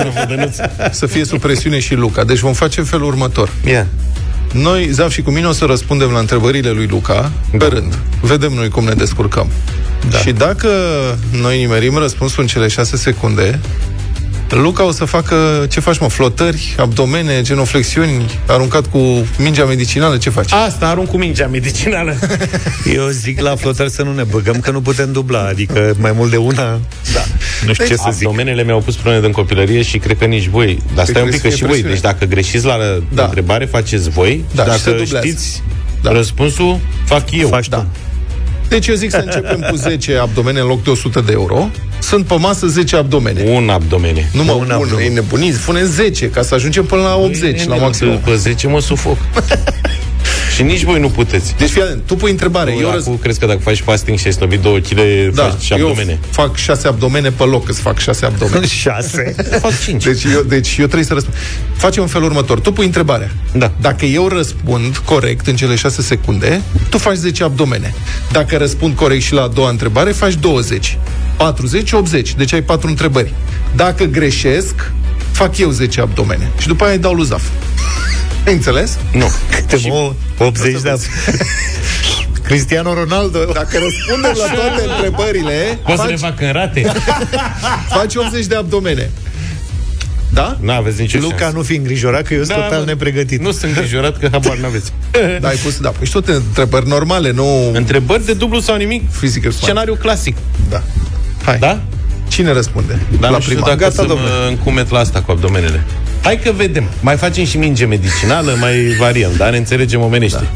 [0.99, 2.23] să fie sub presiune și Luca.
[2.23, 3.49] Deci vom face în felul următor.
[3.65, 3.85] Yeah.
[4.53, 7.97] Noi, Zaf și cu mine, o să răspundem la întrebările lui Luca pe rând.
[8.21, 9.47] Vedem noi cum ne descurcăm.
[10.09, 10.17] Da.
[10.17, 10.69] Și dacă
[11.41, 13.59] noi nimerim răspunsul în cele șase secunde,
[14.49, 20.29] Luca o să facă, ce faci mă, flotări, abdomene, genoflexiuni, aruncat cu mingea medicinală, ce
[20.29, 20.51] faci?
[20.51, 22.15] Asta arunc cu mingea medicinală.
[22.95, 26.31] Eu zic la flotări să nu ne băgăm, că nu putem dubla, adică mai mult
[26.31, 26.79] de una,
[27.13, 27.23] Da.
[27.65, 28.25] nu știu ce să zic.
[28.27, 30.81] Abdomenele mi-au pus probleme din copilărie și cred că nici voi.
[30.95, 31.81] Dar stai un pic că crezi și că e voi.
[31.81, 31.93] presiune.
[31.93, 32.77] Deci dacă greșiți la
[33.13, 33.23] da.
[33.23, 34.45] întrebare, faceți voi.
[34.55, 35.27] Da, și se dacă dublează.
[35.27, 35.63] știți
[36.01, 36.11] da.
[36.11, 37.47] răspunsul, fac eu.
[37.47, 37.85] Faci Da.
[38.69, 41.69] Deci eu zic să începem cu 10 abdomene în loc de 100 de euro.
[42.01, 43.43] Sunt pe masă 10 abdomene.
[43.51, 44.29] Un abdomene.
[44.33, 45.05] Nu mă, Un un, abdomen.
[45.05, 48.19] e nebunit, spune 10, ca să ajungem până la 80, la maxim.
[48.25, 49.17] Pe 10 mă sufoc.
[50.57, 51.55] și nici voi nu puteți.
[51.57, 53.09] Deci fii atent, tu pui întrebare, eu Eu răz...
[53.21, 54.97] crezi că dacă faci fasting și ai slăbit 2 kg,
[55.33, 56.11] Da, faci și abdomene.
[56.11, 58.67] eu fac 6 abdomene pe loc, îți fac 6 abdomene.
[58.83, 59.35] 6.
[59.61, 60.03] fac 5.
[60.03, 61.35] Deci eu, deci eu trebuie să răspund.
[61.75, 62.59] Facem în felul următor.
[62.59, 63.31] Tu pui întrebarea.
[63.51, 63.71] Da.
[63.81, 67.93] Dacă eu răspund corect în cele 6 secunde, tu faci 10 abdomene.
[68.31, 70.97] Dacă răspund corect și la a doua întrebare, faci 20.
[71.37, 72.33] 40, 80.
[72.35, 73.33] Deci ai 4 întrebări.
[73.75, 74.91] Dacă greșesc,
[75.31, 76.51] fac eu 10 abdomene.
[76.59, 77.43] Și după aia îi dau lui Zaf.
[78.47, 78.97] Ai înțeles?
[79.13, 79.31] Nu.
[79.49, 80.13] Câte mă?
[80.37, 80.93] 80 de
[82.47, 83.39] Cristiano Ronaldo.
[83.53, 86.91] Dacă răspundem la toate întrebările, Poți să faci, le fac în rate?
[87.97, 89.09] faci 80 de abdomene.
[90.29, 90.57] Da?
[90.59, 91.55] Nu aveți nicio Luca, șansă.
[91.57, 92.85] nu fi îngrijorat că eu sunt Da, total mă.
[92.85, 93.41] nepregătit.
[93.41, 94.91] Nu sunt îngrijorat că habar n-aveți.
[95.41, 95.89] Da, ai pus, da.
[95.89, 99.09] Păi și tot întrebări normale, nu Întrebări de dublu sau nimic?
[99.09, 99.63] physical smart.
[99.65, 100.35] Scenariu clasic.
[100.69, 100.83] Da.
[101.45, 101.57] Hai.
[101.57, 101.81] Da?
[102.27, 102.99] Cine răspunde?
[103.19, 103.67] Dar la nu știu prima.
[103.67, 104.29] dacă Gata, să domnule.
[104.29, 105.83] mă încumet la asta cu abdomenele.
[106.27, 106.83] Hai că vedem.
[106.99, 110.47] Mai facem și minge medicinală, mai variem, dar ne înțelegem omenește.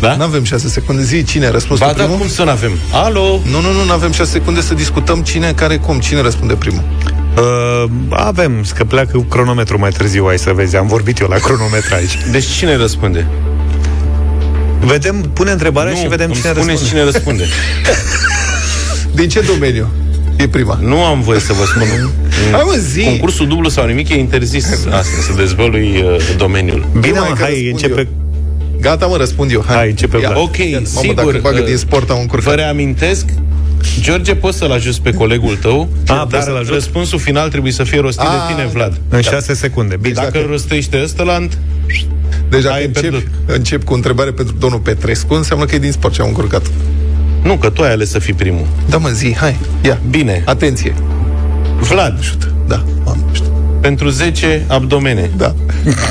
[0.00, 0.16] Da?
[0.16, 1.02] Nu avem 6 secunde.
[1.02, 2.18] Zi cine a răspuns Ba pe da, primul?
[2.18, 2.70] cum să n-avem?
[2.92, 3.40] Alo?
[3.44, 6.82] Nu, nu, nu, nu avem 6 secunde să discutăm cine, care, cum, cine răspunde primul.
[7.36, 10.76] Uh, avem, că pleacă cu cronometru mai târziu, ai să vezi.
[10.76, 12.18] Am vorbit eu la cronometru aici.
[12.30, 13.26] Deci cine răspunde?
[14.80, 16.88] Vedem, pune întrebarea și vedem îmi cine spuneți răspunde.
[16.88, 17.44] cine răspunde.
[19.18, 19.88] Din ce domeniu?
[20.42, 20.78] E prima.
[20.82, 22.10] Nu am voie să vă spun.
[22.52, 23.04] Hai mă, zi!
[23.04, 26.86] Concursul dublu sau nimic e interzis asta, să dezvălui uh, domeniul.
[27.00, 28.00] Bine, Numai mă, că hai, răspund începe...
[28.00, 28.06] eu.
[28.80, 29.64] Gata, mă, răspund eu.
[29.66, 30.28] Hai, Hai, începe Ia.
[30.28, 30.42] Vlad.
[30.42, 31.14] Ok, Mamă, sigur.
[31.14, 32.54] dacă bagă uh, din sport am Vă încurcat.
[32.54, 33.24] reamintesc
[34.00, 36.72] George, poți să-l ajuți pe colegul tău, A, pot dar să-l ajut?
[36.74, 39.00] răspunsul final trebuie să fie rostit A, de tine, Vlad.
[39.08, 39.96] În 6 secunde.
[40.00, 40.14] Bine.
[40.14, 41.58] Dacă îl rostește ăstălant,
[42.48, 43.26] Deci dacă ai încep, pierdut.
[43.46, 46.62] încep cu o întrebare pentru domnul Petrescu, înseamnă că e din sport ce am încurcat.
[47.42, 48.66] Nu, că tu ai ales să fii primul.
[48.88, 50.00] Da, mă, zi, hai, ia.
[50.10, 50.94] Bine, Atenție.
[51.80, 52.36] Vlad,
[52.66, 53.78] Da, am, știu.
[53.80, 55.30] pentru 10 abdomene.
[55.36, 55.54] Da.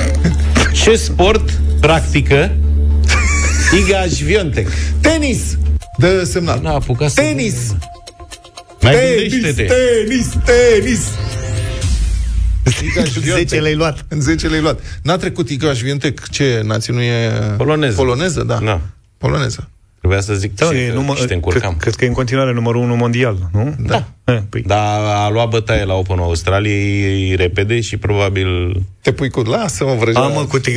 [0.83, 2.51] Ce sport practică
[3.85, 4.67] Iga Șviontec?
[5.01, 5.57] Tenis!
[5.97, 6.59] Dă semnal.
[6.61, 7.21] N-a apucat să...
[7.21, 7.55] Tenis!
[8.81, 9.73] Mai Tenis, gândește-te.
[9.73, 11.01] tenis, tenis!
[12.83, 13.03] Iga
[13.35, 14.05] 10 le-ai luat.
[14.07, 14.79] În 10 le-ai luat.
[15.03, 17.29] N-a trecut Iga Șvientec, ce nație nu e...
[17.57, 17.95] Poloneză.
[17.95, 18.59] Poloneză, da.
[18.59, 18.81] Na.
[19.17, 19.69] Poloneză.
[20.01, 21.69] Trebuia să zic Da, și, e că- număr, și te încurcam.
[21.69, 23.75] cred, cred că e în continuare numărul 1 mondial, nu?
[23.79, 24.07] Da.
[24.23, 28.81] Eh, Păi, Dar a luat bătaie la Open Australiei repede și probabil...
[29.01, 29.41] Te pui cu...
[29.41, 30.21] Lasă-mă, vrăjea.
[30.21, 30.71] A, mă, cu, te,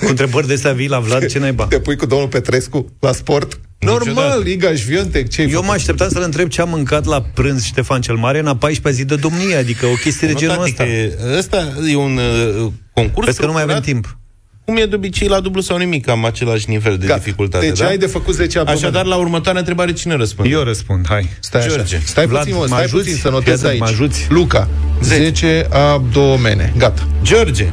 [0.00, 1.66] cu întrebări de astea vii la Vlad, ce naiba?
[1.66, 3.60] Te pui cu domnul Petrescu la sport?
[3.78, 4.04] Niciodată.
[4.10, 8.00] Normal, Iga Șvientec, ce Eu mă așteptam să-l întreb ce a mâncat la prânz Ștefan
[8.00, 10.70] cel Mare în a 14-a zi de domnie, adică o chestie de Nu, genul tati,
[10.70, 10.84] ăsta.
[10.84, 14.18] că Ăsta e un uh, concurs Vezi că nu mai avem structurat, timp.
[14.66, 17.18] Cum e de obicei la dublu sau nimic, am același nivel de Gata.
[17.18, 17.86] dificultate, Deci da?
[17.86, 18.84] ai de făcut 10 abdomene.
[18.86, 20.50] Așadar, la următoarea întrebare, cine răspunde?
[20.50, 21.28] Eu răspund, hai.
[21.40, 21.70] Stai așa.
[21.74, 21.98] George.
[22.04, 23.02] Stai Vlad, puțin, mă, mă stai ajuți?
[23.02, 23.80] puțin să notez Fii atent, aici.
[23.80, 24.26] mă ajuți?
[24.28, 24.68] Luca,
[25.02, 26.72] 10 abdomene.
[26.76, 27.06] Gata.
[27.22, 27.66] George.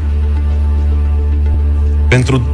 [2.09, 2.47] Pentru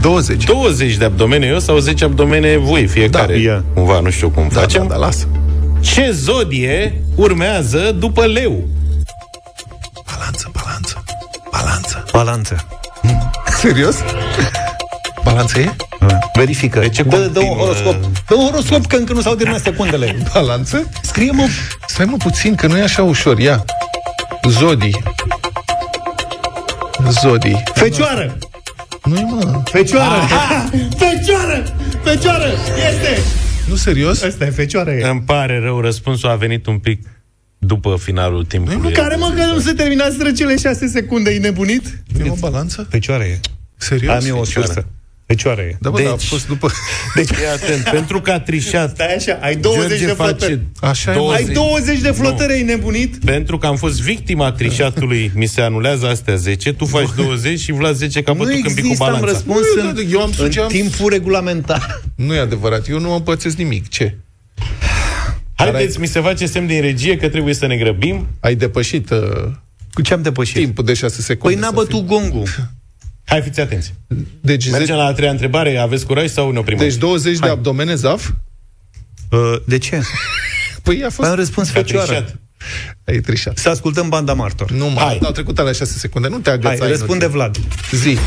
[0.00, 0.44] 20.
[0.44, 3.32] 20 de abdomene eu sau 10 abdomene voi, fiecare.
[3.32, 3.64] Da, ia.
[3.74, 4.82] Cumva, nu știu cum Da, facem.
[4.82, 5.28] da, da, lasă.
[5.80, 8.68] Ce zodie urmează după leu?
[10.16, 11.04] Balanță, balanță.
[11.50, 12.04] Balanță.
[12.12, 12.66] Balanță.
[13.58, 13.96] Serios?
[15.24, 15.76] Balanță e?
[16.34, 16.80] Verifică.
[16.80, 17.62] De ce dă, dă un continuă?
[17.62, 17.96] oroscop.
[18.28, 20.16] Dă un oroscop, că încă nu s-au terminat secundele.
[20.34, 20.90] Balanță?
[21.02, 21.48] Scrie, mă.
[21.86, 23.38] Stai mă puțin, că nu e așa ușor.
[23.38, 23.64] Ia.
[24.48, 25.02] Zodii.
[27.10, 27.62] Zodii.
[27.74, 28.38] Fecioară!
[29.04, 29.62] Nu-i mă.
[29.64, 30.22] Fecioară!
[30.22, 30.64] Ah,
[30.96, 31.62] fecioară!
[32.02, 32.46] Fecioară!
[32.76, 33.22] Este!
[33.68, 34.22] Nu serios?
[34.22, 34.90] Asta e fecioară.
[34.90, 35.08] E.
[35.08, 37.00] Îmi pare rău, răspunsul a venit un pic
[37.58, 38.92] după finalul timpului.
[38.92, 42.02] Care mă, că nu se terminaseră cele șase secunde, e nebunit?
[42.24, 42.86] E o balanță?
[42.90, 43.40] Fecioară e.
[43.76, 44.14] Serios?
[44.14, 44.66] Am eu o Fecioară.
[44.72, 44.86] sursă.
[45.26, 45.76] Fecioară e.
[45.80, 46.70] Da, bă, Deci- dar a fost după...
[47.14, 50.60] Deci, Fii atent, pentru că a trișat stai așa, ai 20 George de face flotări.
[50.80, 51.20] Așa e, mă.
[51.20, 51.46] 20.
[51.48, 53.16] Ai 20 de flotări, ai nebunit?
[53.24, 57.72] Pentru că am fost victima trișatului, mi se anulează astea 10, tu faci 20 și
[57.72, 59.32] Vlad 10 că a Nu bătut când pic cu există, am balanța.
[59.32, 62.00] răspuns Nu, eu- în, eu am în sugeam- timpul regulamentar.
[62.14, 63.88] Nu e adevărat, eu nu mă pățesc nimic.
[63.88, 64.14] Ce?
[65.58, 68.26] Haideți, mi se face semn din regie că trebuie să ne grăbim.
[68.40, 69.18] Ai depășit uh,
[69.92, 70.54] Cu ce am depășit?
[70.56, 71.54] timpul de 6 secunde.
[71.56, 72.46] Păi n-a să bătut gongul.
[73.24, 73.92] Hai, fiți atenți.
[74.08, 74.26] fii.
[74.40, 76.78] Deci, Mergem ze- la a treia întrebare, aveți curaj sau ne oprim?
[76.78, 78.28] deci 20 de abdomene zaf?
[79.30, 80.00] Uh, de ce?
[80.82, 81.28] Păi a fost...
[81.28, 82.06] Am răspuns A fecioară.
[82.06, 82.36] trișat.
[83.04, 83.58] Ai trișat.
[83.58, 84.70] Să ascultăm banda martor.
[84.70, 85.18] Nu, mă, Hai.
[85.22, 86.28] au trecut alea 6 secunde.
[86.28, 86.76] Nu te agăța.
[86.78, 87.28] Hai, răspunde inutil.
[87.30, 87.56] Vlad.
[87.92, 88.18] Zi.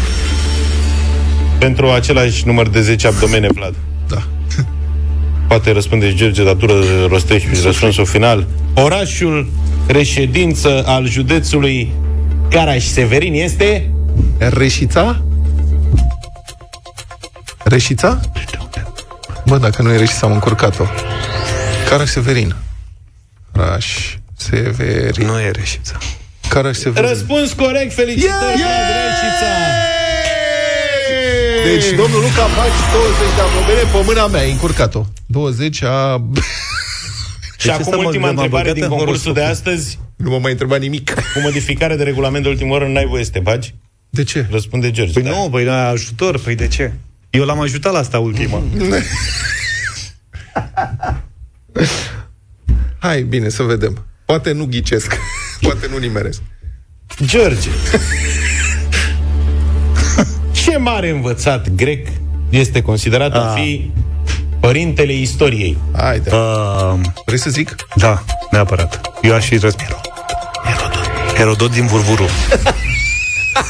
[1.59, 3.75] Pentru același număr de 10 abdomene, Vlad.
[5.51, 5.57] Da.
[5.57, 8.47] Poate răspunde George, dar tu ră- rostești răspunsul final.
[8.73, 9.51] Orașul
[9.87, 11.91] reședință al județului
[12.49, 13.91] Caraș-Severin este...
[14.37, 15.21] Reșița?
[17.63, 18.19] Reșița?
[19.45, 20.83] Bă, dacă nu e Reșița, am încurcat-o.
[21.89, 22.55] Caraș Severin.
[23.51, 25.25] Raș Severin.
[25.25, 25.97] Nu e reșița.
[26.49, 27.09] Caraș Severin.
[27.09, 30.00] Răspuns corect, felicitări, Vlad Reșița!
[31.63, 35.05] Deci, domnul Luca, faci 20 de abdomene pe mâna mea, ai încurcat-o.
[35.25, 36.23] 20 a...
[37.57, 39.35] Și ce acum să mă- ultima m-am întrebare băgat din în concursul horoscop?
[39.35, 39.99] de astăzi.
[40.15, 41.13] Nu mă mai întreba nimic.
[41.13, 43.73] Cu modificare de regulament de ultimă oră, n-ai voie să te bagi?
[44.09, 44.47] De ce?
[44.51, 45.13] Răspunde George.
[45.13, 45.29] Păi da.
[45.29, 46.91] nu, păi nu ai ajutor, păi de ce?
[47.29, 48.63] Eu l-am ajutat la asta ultima.
[52.99, 54.05] Hai, bine, să vedem.
[54.25, 55.15] Poate nu ghicesc.
[55.61, 56.41] Poate nu nimeresc.
[57.25, 57.69] George.
[60.71, 62.07] Ce mare învățat grec
[62.49, 63.61] este considerat a Ah.
[63.61, 63.91] fi
[64.59, 65.77] părintele istoriei?
[65.97, 66.29] Haide.
[66.35, 66.93] Uh,
[67.25, 67.75] Vrei să zic?
[67.95, 69.01] da, neapărat.
[69.21, 69.89] Eu aș fi răspuns.
[70.65, 71.33] Herodot.
[71.35, 72.25] Herodot din Vurvuru.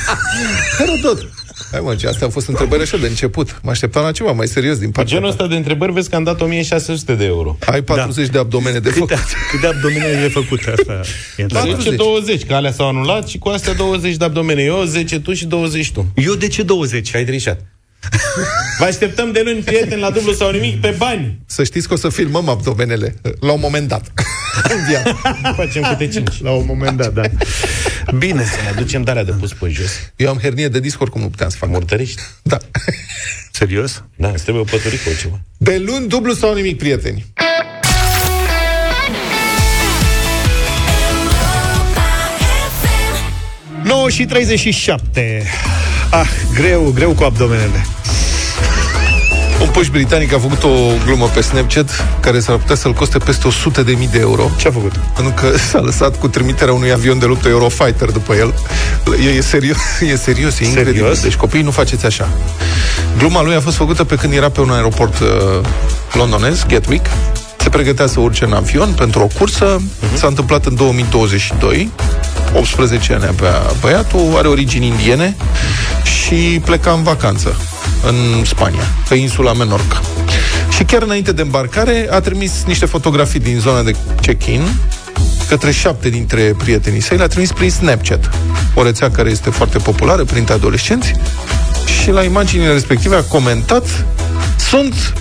[0.78, 1.30] Herodot.
[1.72, 3.60] Hai mă, ce astea au fost întrebări așa de început.
[3.64, 5.36] Mă așteptam la ceva mai serios din Pe partea genul ta.
[5.36, 7.58] ăsta de întrebări vezi că am dat 1600 de euro.
[7.66, 9.24] Ai 40 de abdomene de Câte, făcut.
[9.52, 11.02] câte abdomene e făcut asta?
[11.38, 11.76] E întrebarea.
[11.76, 14.62] 10, 20, că alea s-au anulat și cu astea 20 de abdomene.
[14.62, 16.12] Eu 10 tu și 20 tu.
[16.16, 17.16] Eu de ce 20?
[17.16, 17.60] Ai trișat.
[18.80, 21.40] Vă așteptăm de luni, prieteni, la dublu sau nimic, pe bani.
[21.46, 24.12] Să știți că o să filmăm abdomenele la un moment dat.
[24.76, 25.22] În viață.
[25.56, 26.30] Facem câte 5.
[26.42, 27.22] La un moment dat, da.
[28.18, 28.44] Bine.
[28.44, 29.92] Să ne aducem darea de pus pe jos.
[30.16, 31.70] Eu am hernie de disc, oricum nu puteam să fac.
[31.70, 32.22] Murdărești?
[32.42, 32.58] Da.
[33.52, 34.04] Serios?
[34.16, 35.40] Da, îți trebuie o păturică o ceva.
[35.58, 37.26] De luni, dublu sau nimic, prieteni.
[43.84, 45.44] 9 și 37.
[46.12, 47.86] Ah, greu, greu cu abdomenele.
[49.72, 50.70] Un puș britanic a făcut o
[51.06, 54.50] glumă pe Snapchat care s-ar putea să-l coste peste 100 de mii de euro.
[54.58, 54.92] Ce a făcut?
[55.16, 58.54] Pentru că s-a lăsat cu trimiterea unui avion de luptă Eurofighter după el.
[59.26, 59.78] E, e serios,
[60.12, 61.00] e serios, e incredibil.
[61.00, 61.22] Serios?
[61.22, 62.30] Deci copiii nu faceți așa.
[63.18, 65.28] Gluma lui a fost făcută pe când era pe un aeroport uh,
[66.14, 67.06] londonez, Gatwick.
[67.58, 69.78] Se pregătea să urce în avion pentru o cursă.
[69.78, 70.18] Uh-huh.
[70.18, 71.92] S-a întâmplat în 2022.
[72.54, 75.36] 18 ani avea băiatul, are origini indiene
[76.04, 77.56] și pleca în vacanță
[78.08, 80.02] în Spania, pe insula Menorca.
[80.76, 84.62] Și chiar înainte de îmbarcare a trimis niște fotografii din zona de check-in
[85.48, 88.30] către șapte dintre prietenii săi, le-a trimis prin Snapchat,
[88.74, 91.14] o rețea care este foarte populară printre adolescenți,
[92.02, 94.06] și la imaginile respective a comentat
[94.70, 95.14] sunt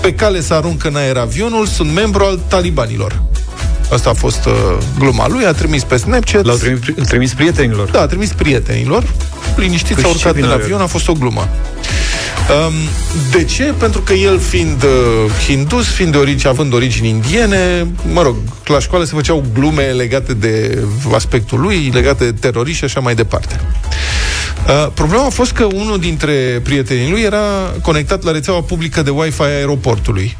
[0.00, 3.22] pe cale să aruncă în aer avionul, sunt membru al talibanilor.
[3.92, 4.52] Asta a fost uh,
[4.98, 6.44] gluma lui, a trimis pe Snapchat.
[6.44, 7.90] L-au trimis, trimis prietenilor.
[7.90, 9.04] Da, a trimis prietenilor.
[9.56, 10.62] Liniștit, Păi s-a și ce urcat în vină are?
[10.62, 11.48] avion, a fost o glumă.
[12.50, 12.72] Um,
[13.30, 13.74] de ce?
[13.78, 18.78] Pentru că el fiind uh, hindus, fiind de origine, având origini indiene, mă rog, la
[18.78, 20.78] școală se făceau glume legate de
[21.12, 23.60] aspectul lui, legate de teroriști și așa mai departe.
[24.66, 27.42] Uh, problema a fost că unul dintre prietenii lui era
[27.82, 30.36] conectat la rețeaua publică de Wi-Fi a aeroportului.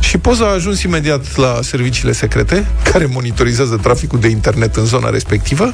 [0.00, 5.10] Și poza a ajuns imediat la serviciile secrete, care monitorizează traficul de internet în zona
[5.10, 5.72] respectivă.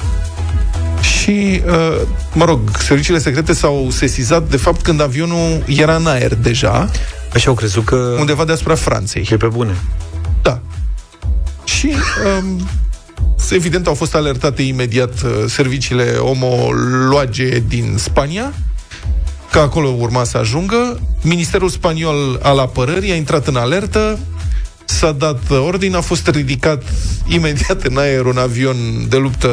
[1.04, 2.00] Și, uh,
[2.32, 6.90] mă rog, serviciile secrete s-au sesizat, de fapt, când avionul era în aer deja,
[7.34, 8.16] Așa au crezut că...
[8.18, 9.28] undeva deasupra Franței.
[9.30, 9.76] E pe bune.
[10.42, 10.60] Da.
[11.64, 11.94] Și,
[12.40, 12.68] um,
[13.50, 18.52] evident, au fost alertate imediat uh, serviciile omologe din Spania,
[19.50, 21.00] că acolo urma să ajungă.
[21.22, 24.18] Ministerul Spaniol al Apărării a intrat în alertă,
[24.84, 26.82] s-a dat ordin, a fost ridicat
[27.26, 28.76] imediat în aer un avion
[29.08, 29.50] de luptă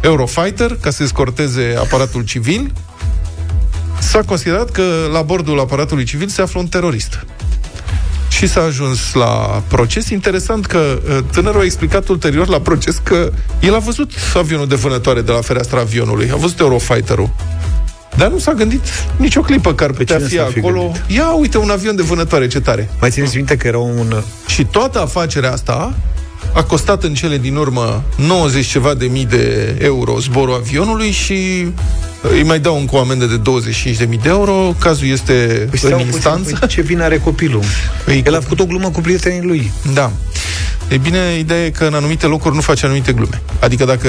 [0.00, 2.72] Eurofighter ca să escorteze aparatul civil.
[4.00, 7.26] S-a considerat că la bordul aparatului civil se află un terorist.
[8.28, 10.08] Și s-a ajuns la proces.
[10.08, 14.74] Interesant că uh, tânărul a explicat ulterior la proces că el a văzut avionul de
[14.74, 17.30] vânătoare de la fereastra avionului, a văzut Eurofighter-ul.
[18.16, 18.80] Dar nu s-a gândit
[19.16, 20.80] nicio clipă că ar putea cine fi s-ar fi acolo.
[20.80, 21.02] gândit?
[21.06, 22.90] Ia uite un avion de vânătoare, ce tare.
[23.00, 24.22] Mai țineți minte că era un...
[24.46, 25.94] Și toată afacerea asta
[26.52, 31.32] a costat în cele din urmă 90 ceva de mii de euro zborul avionului și
[32.22, 34.74] uh, îi mai dau încă o amendă de 25 de mii de euro.
[34.78, 36.56] Cazul este Păi în stai puțin, instanță.
[36.58, 37.62] păi ce vine are copilul?
[38.04, 39.72] Păi, El a făcut o glumă cu prietenii lui.
[39.94, 40.12] Da.
[40.88, 43.42] E bine, ideea e că în anumite locuri nu faci anumite glume.
[43.60, 44.08] Adică dacă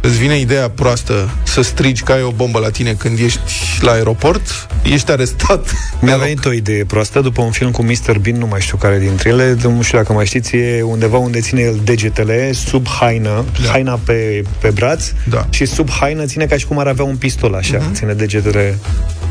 [0.00, 3.38] îți vine ideea proastă să strigi că ai o bombă la tine când ești
[3.80, 5.70] la aeroport, ești arestat.
[6.00, 8.18] Mi-a venit o idee proastă după un film cu Mr.
[8.20, 11.16] Bean, nu mai știu care dintre ele, de- nu știu dacă mai știți, e undeva
[11.16, 13.68] unde ține el degetele sub haină, da.
[13.70, 15.46] haina pe, pe braț da.
[15.50, 17.90] și sub haină ține ca și cum ar avea un pistol așa, Mhm.
[17.90, 17.94] uh-huh.
[17.96, 18.78] ține degetele.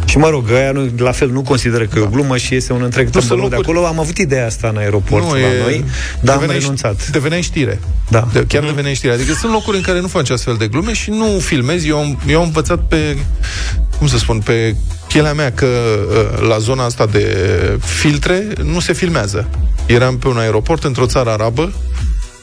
[0.06, 2.74] Și mă rog, ăia nu, la fel nu consideră că e o glumă și iese
[2.74, 3.86] un întreg sunt tămbălou de locuri- acolo.
[3.88, 5.86] Am avut ideea asta în aeroport Nu, la e- noi,
[6.22, 7.10] dar am deveneai- renunțat.
[7.10, 7.80] Deveneai știre.
[8.10, 8.28] Da.
[8.34, 9.14] De, chiar deveneai știre.
[9.14, 11.88] Adică sunt locuri în care nu faci astfel de glume și nu filmezi.
[11.88, 13.18] Eu am, eu am învățat pe,
[13.98, 14.76] cum să spun, pe
[15.08, 17.38] pielea mea că uh, la zona asta de
[17.80, 19.50] filtre nu se filmează.
[19.86, 21.74] Eram pe un aeroport într-o țară arabă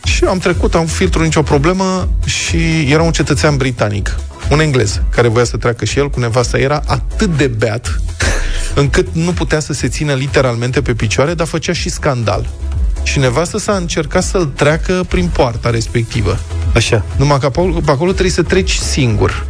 [0.04, 4.16] și am trecut, am filtru nicio problemă și era un cetățean britanic,
[4.50, 6.58] un englez, care voia să treacă și el cu nevasta.
[6.58, 8.00] Era atât de beat
[8.74, 12.48] încât nu putea să se țină literalmente pe picioare, dar făcea și scandal.
[13.10, 16.38] Și nevastă s-a încercat să-l treacă prin poarta respectivă.
[16.74, 17.04] Așa.
[17.16, 19.46] Numai că pe acolo, pe acolo trebuie să treci singur.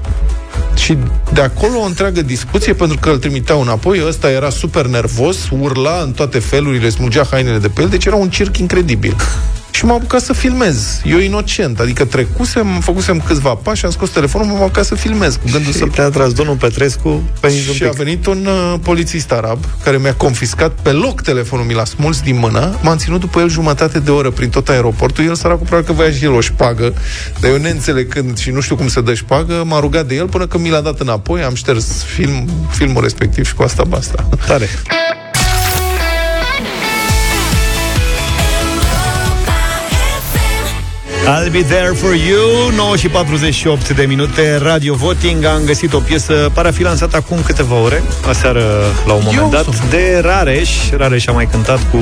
[0.76, 0.98] Și
[1.32, 6.00] de acolo o întreagă discuție, pentru că îl trimiteau înapoi, ăsta era super nervos, urla
[6.02, 9.16] în toate felurile, smulgea hainele de pe el, deci era un circ incredibil.
[9.78, 11.00] Și m-am apucat să filmez.
[11.04, 15.48] Eu inocent, adică trecusem, făcusem câțiva pași, am scos telefonul, m-am apucat să filmez, cu
[15.52, 15.86] gândul să...
[15.86, 17.98] te-a tras domnul Petrescu pe nici un Și a pic.
[17.98, 22.38] venit un uh, polițist arab care mi-a confiscat pe loc telefonul, mi l-a smuls din
[22.38, 25.92] mână, m-am ținut după el jumătate de oră prin tot aeroportul, el săracul probabil că
[25.92, 26.94] voia și el o șpagă,
[27.40, 30.46] dar eu neînțelegând și nu știu cum să dă șpagă, m-a rugat de el până
[30.46, 34.28] când mi l-a dat înapoi, am șters film, filmul respectiv și cu asta basta.
[34.46, 34.68] Tare.
[41.28, 42.70] I'll be there for you.
[42.76, 45.44] 9 și 48 de minute Radio Voting.
[45.44, 48.62] Am găsit o piesă Pare a fi lansată acum câteva ore Aseară
[49.06, 49.90] la un moment Eu dat sunt.
[49.90, 50.90] De Rareș.
[50.96, 51.98] Rareș a mai cântat cu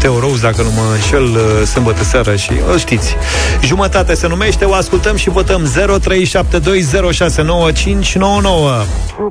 [0.00, 3.16] Teo Rose Dacă nu mă înșel uh, Sâmbătă seara și o știți.
[3.62, 5.68] Jumătate se numește O ascultăm și votăm 0372069599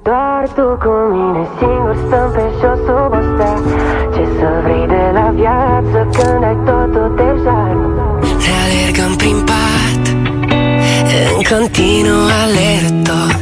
[0.04, 3.56] Doar tu cu mine singur stăm pe jos sub o stea.
[4.14, 7.60] Ce să vrei de la viață când ai totul deja
[8.98, 10.08] Te alergăm prin pat
[11.36, 13.40] În continuu alertă.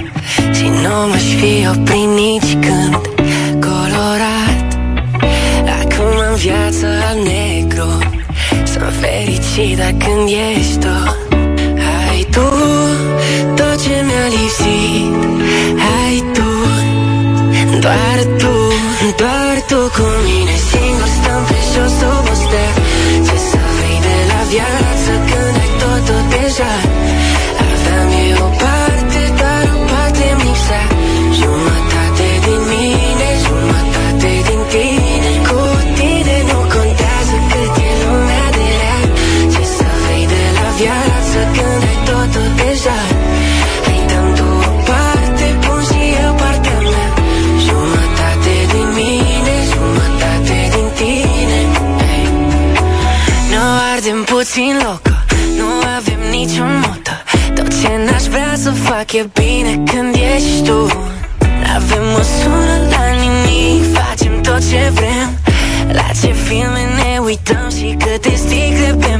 [0.54, 2.96] Și nu m-aș fi oprit nici când
[3.60, 4.68] Colorat.
[5.82, 7.98] Acum în viață al negru
[8.66, 10.28] Sunt fericit dar când
[10.58, 10.96] ești tu
[12.10, 12.48] Ai tu
[13.56, 15.14] tot ce mi-a lipsit
[16.04, 16.50] Ai tu,
[17.80, 18.54] doar tu,
[19.18, 20.55] doar tu cu mine
[54.56, 55.26] puțin locă
[55.58, 57.16] Nu avem niciun motă
[57.56, 60.80] Tot ce n-aș vrea să fac e bine când ești tu.
[61.76, 65.30] Avem măsură la nimic Facem tot ce vrem.
[65.92, 69.15] La ce filme ne uităm Și câte sticle bem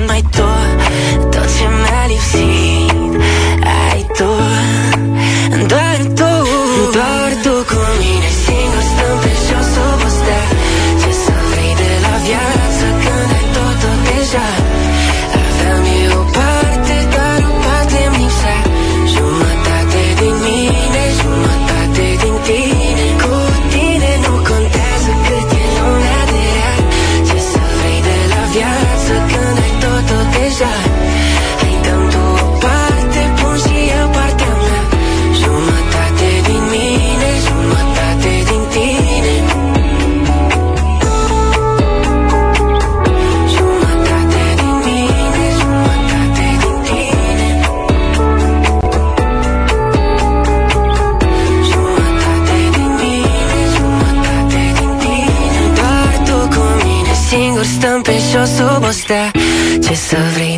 [59.06, 59.32] dragostea
[59.80, 60.46] Ce să vrei?
[60.46, 60.55] de la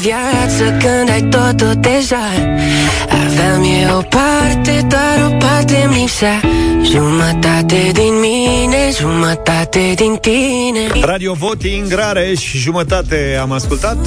[0.00, 2.26] viață când ai totul deja
[3.08, 6.40] Aveam eu o parte, doar o parte mi lipsea
[6.84, 13.96] Jumătate din mine, jumătate din tine Radio Voting, Rareș, jumătate am ascultat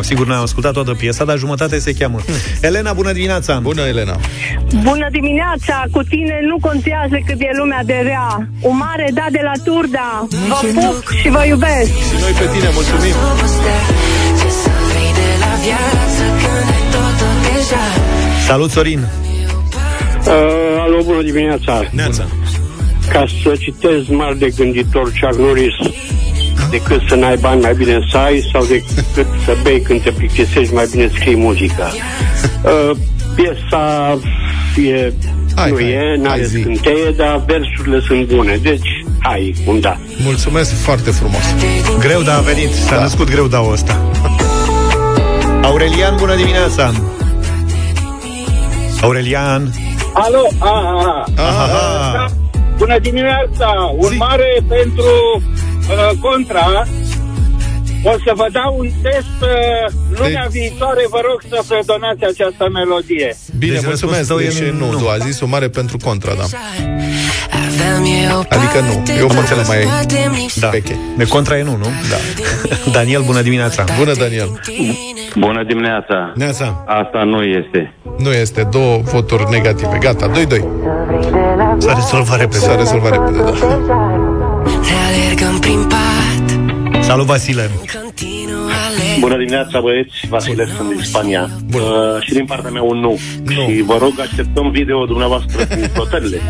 [0.00, 2.18] Sigur n-am ascultat toată piesa, dar jumătate se cheamă
[2.60, 3.58] Elena, bună dimineața!
[3.62, 4.16] Bună, Elena!
[4.82, 5.84] Bună dimineața!
[5.90, 8.48] Cu tine nu contează cât e lumea de rea.
[8.60, 10.26] Un mare da de la Turda.
[10.48, 11.90] Vă pup și vă iubesc!
[12.08, 13.14] Și noi pe tine, mulțumim!
[14.40, 17.84] Ce să vrei de la viață când ai totul deja
[18.46, 18.98] Salut, Sorin!
[20.26, 21.82] Uh, alo, bună dimineața!
[21.90, 22.24] Neața.
[23.12, 25.74] Ca să citez mari de gânditor Chuck Norris,
[26.70, 30.74] decât să n-ai bani, mai bine să ai, sau decât să bei când te plictisești,
[30.74, 31.90] mai bine scrii muzica.
[32.64, 32.96] Uh,
[33.34, 34.18] piesa
[34.76, 35.12] e,
[35.54, 36.60] Hai, nu hai, e, n-are hai, zi.
[36.60, 38.58] scânteie, dar versurile sunt bune.
[38.62, 39.96] Deci, hai, un da.
[40.24, 41.42] Mulțumesc foarte frumos!
[41.98, 42.74] Greu, dar a venit.
[42.74, 43.00] S-a da.
[43.00, 44.00] născut greu, da ăsta.
[45.68, 46.92] Aurelian, bună dimineața!
[49.02, 49.72] Aurelian,
[50.14, 52.12] Alo, aha, aha.
[52.12, 52.26] Da.
[52.76, 53.94] Bună dimineața!
[53.96, 55.42] Un mare pentru
[55.88, 56.86] uh, contra.
[58.04, 63.28] O să vă dau un test uh, luna viitoare, vă rog să predonați această melodie.
[63.58, 64.18] Bine, Deci mulțumesc!
[64.18, 64.98] răspunsul tău e Deci nu, nu.
[65.00, 66.46] nu, a zis o mare pentru contra, da.
[67.66, 70.62] Aveam eu o Adică nu, parte, eu mă doar înțeleg o mai parte mi lipsea.
[70.62, 70.68] da.
[70.76, 70.96] veche.
[71.20, 71.88] De contra e nu, nu?
[72.12, 72.18] Da.
[72.98, 73.84] Daniel, bună dimineața!
[73.98, 74.48] Bună, Daniel!
[75.44, 76.16] Bună dimineața!
[76.34, 76.84] Neața.
[76.86, 77.80] Asta nu este.
[78.18, 79.96] Nu este, două voturi negative.
[80.00, 80.32] Gata, 2-2.
[81.78, 82.58] S-a rezolvat repede.
[82.58, 83.50] S-a rezolvat repede, da.
[84.88, 86.11] Ne alergăm prin pat
[87.02, 87.70] Salut, Vasile!
[88.02, 90.14] Continuu alerg Bună dimineața, băieți.
[90.28, 91.50] Vasile sunt din Spania.
[91.74, 91.80] Uh,
[92.20, 93.18] și din partea mea un nu.
[93.44, 93.52] Nu.
[93.68, 96.40] Și vă rog, așteptăm video dumneavoastră cu flotările.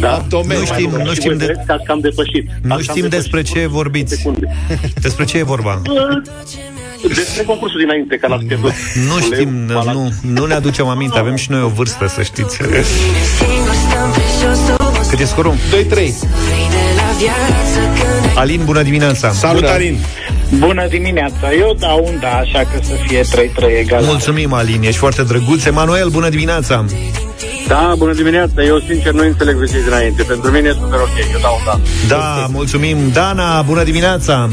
[0.00, 0.12] Da?
[0.14, 0.58] Abdomen.
[0.58, 2.46] Nu știm, nu Și știm voi de- vedeți că ați cam depășit.
[2.62, 4.14] Nu Ați cam știm depășit despre ce vorbiți.
[4.16, 4.56] secunde.
[5.06, 5.82] Despre ce e vorba?
[7.14, 8.72] Despre concursul dinainte, că l-ați pierdut.
[9.08, 12.56] Nu știm, Uleu, nu, nu ne aducem aminte, avem și noi o vârstă, să știți.
[12.56, 15.54] Singur stăm pe jos sub Cât e scorul?
[15.54, 16.65] 2-3.
[18.34, 19.30] Alin, bună dimineața!
[19.30, 19.98] Salut, Alin!
[20.58, 21.52] Bună dimineața!
[21.58, 23.24] Eu dau un da, așa că să fie 3-3
[23.80, 24.02] egal.
[24.04, 25.64] Mulțumim, Alin, ești foarte drăguț.
[25.64, 26.84] Emanuel, bună dimineața!
[27.68, 28.62] Da, bună dimineața.
[28.62, 30.22] Eu, sincer, nu înțeleg ce dinainte.
[30.22, 31.32] Pentru mine e super ok.
[31.32, 31.64] Eu dau un
[32.08, 32.16] da.
[32.16, 32.96] Da, mulțumim.
[33.12, 34.48] Dana, bună dimineața!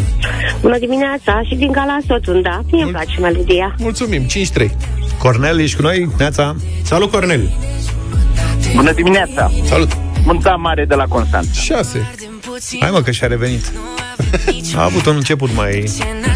[0.62, 2.62] Bună dimineața și din Galați tot un da.
[2.72, 3.76] Mie îmi place melodia.
[3.78, 4.26] Mulțumim,
[4.62, 4.70] 5-3.
[5.18, 6.10] Cornel, ești cu noi?
[6.18, 6.56] Neața!
[6.84, 7.50] Salut, Cornel!
[8.76, 9.52] Bună dimineața!
[9.66, 9.98] Salut!
[10.28, 11.62] Un da mare de la Constanța.
[11.62, 12.12] 6.
[12.80, 13.72] Hai mă, că și-a revenit.
[14.76, 15.90] A avut un început mai...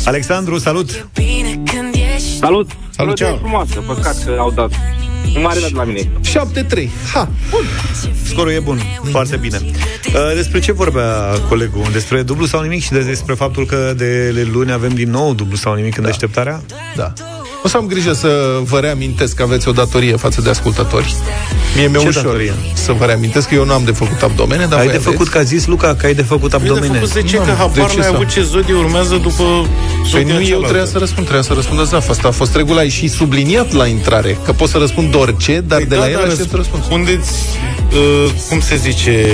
[0.05, 1.07] Alexandru, salut!
[1.13, 2.71] bine când ești Salut!
[2.89, 3.37] Salut, ceau.
[3.37, 4.71] frumoasă, păcat că au dat.
[5.35, 5.99] Un mare dat la mine.
[5.99, 6.89] 7-3.
[7.13, 7.29] Ha!
[7.49, 7.61] Bun.
[8.23, 8.81] Scorul e bun,
[9.11, 9.59] foarte bine.
[9.63, 11.09] Uh, Despre ce vorbea
[11.49, 11.81] colegul?
[11.91, 15.55] Despre dublu sau nimic și de- despre faptul că de luni avem din nou dublu
[15.55, 16.61] sau nimic în deșteptarea?
[16.95, 17.13] Da.
[17.67, 21.15] O să am grijă să vă reamintesc că aveți o datorie față de ascultători.
[21.75, 22.53] Mie mi-e Ce ușor datorie?
[22.73, 25.11] să vă reamintesc că eu nu am de făcut abdomene, dar Ai voi de aveți.
[25.11, 26.93] făcut, că a zis Luca, că ai de făcut Păi de abdomene.
[26.93, 30.09] făcut 10 Nu, că de habar ce n-ai să- avut ce zodie urmează după Păi
[30.09, 30.65] zodia nu eu cealaltă.
[30.67, 32.09] trebuia să răspund, trebuia să răspundă Zaf.
[32.09, 35.77] Asta a fost regula e și subliniat la intrare, că pot să răspund orice, dar
[35.77, 36.81] Păi de da, la el dar aștept răspuns.
[36.81, 37.31] Răspundeți,
[37.93, 39.25] uh, cum se zice...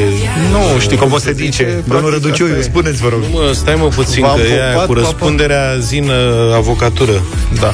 [0.51, 1.64] Nu știu Cum o să zice?
[1.88, 2.69] Domnul practic, Răduciuiu, asta e.
[2.72, 3.19] spuneți, vă rog.
[3.22, 6.14] Nu, mă, stai mă puțin, V-am că e aia pupat, cu v-am răspunderea zină
[6.55, 7.22] avocatură.
[7.60, 7.73] Da.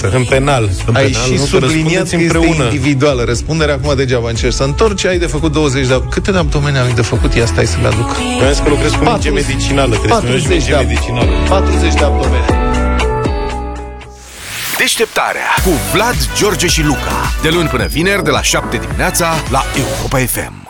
[0.00, 0.16] Limitată.
[0.16, 0.62] În penal.
[0.86, 2.64] În Ai penal, și nu, că subliniat răspundeți că este împreună.
[2.64, 3.24] individuală.
[3.24, 6.02] Răspunderea acum degeaba încerci să întorci, ai de făcut 20 de...
[6.10, 7.34] Câte de abdomene ai de făcut?
[7.34, 8.16] Ia stai să le aduc.
[8.38, 10.86] Mi-am zis că lucrez cu minge 40 medicinală, trebuie să mergi 40 minge de ab-
[10.86, 11.30] medicinală.
[11.48, 12.46] 40 de abdomene.
[14.78, 17.32] Deșteptarea cu Vlad, George și Luca.
[17.42, 20.61] De luni până vineri, de la 7 dimineața, la Europa FM.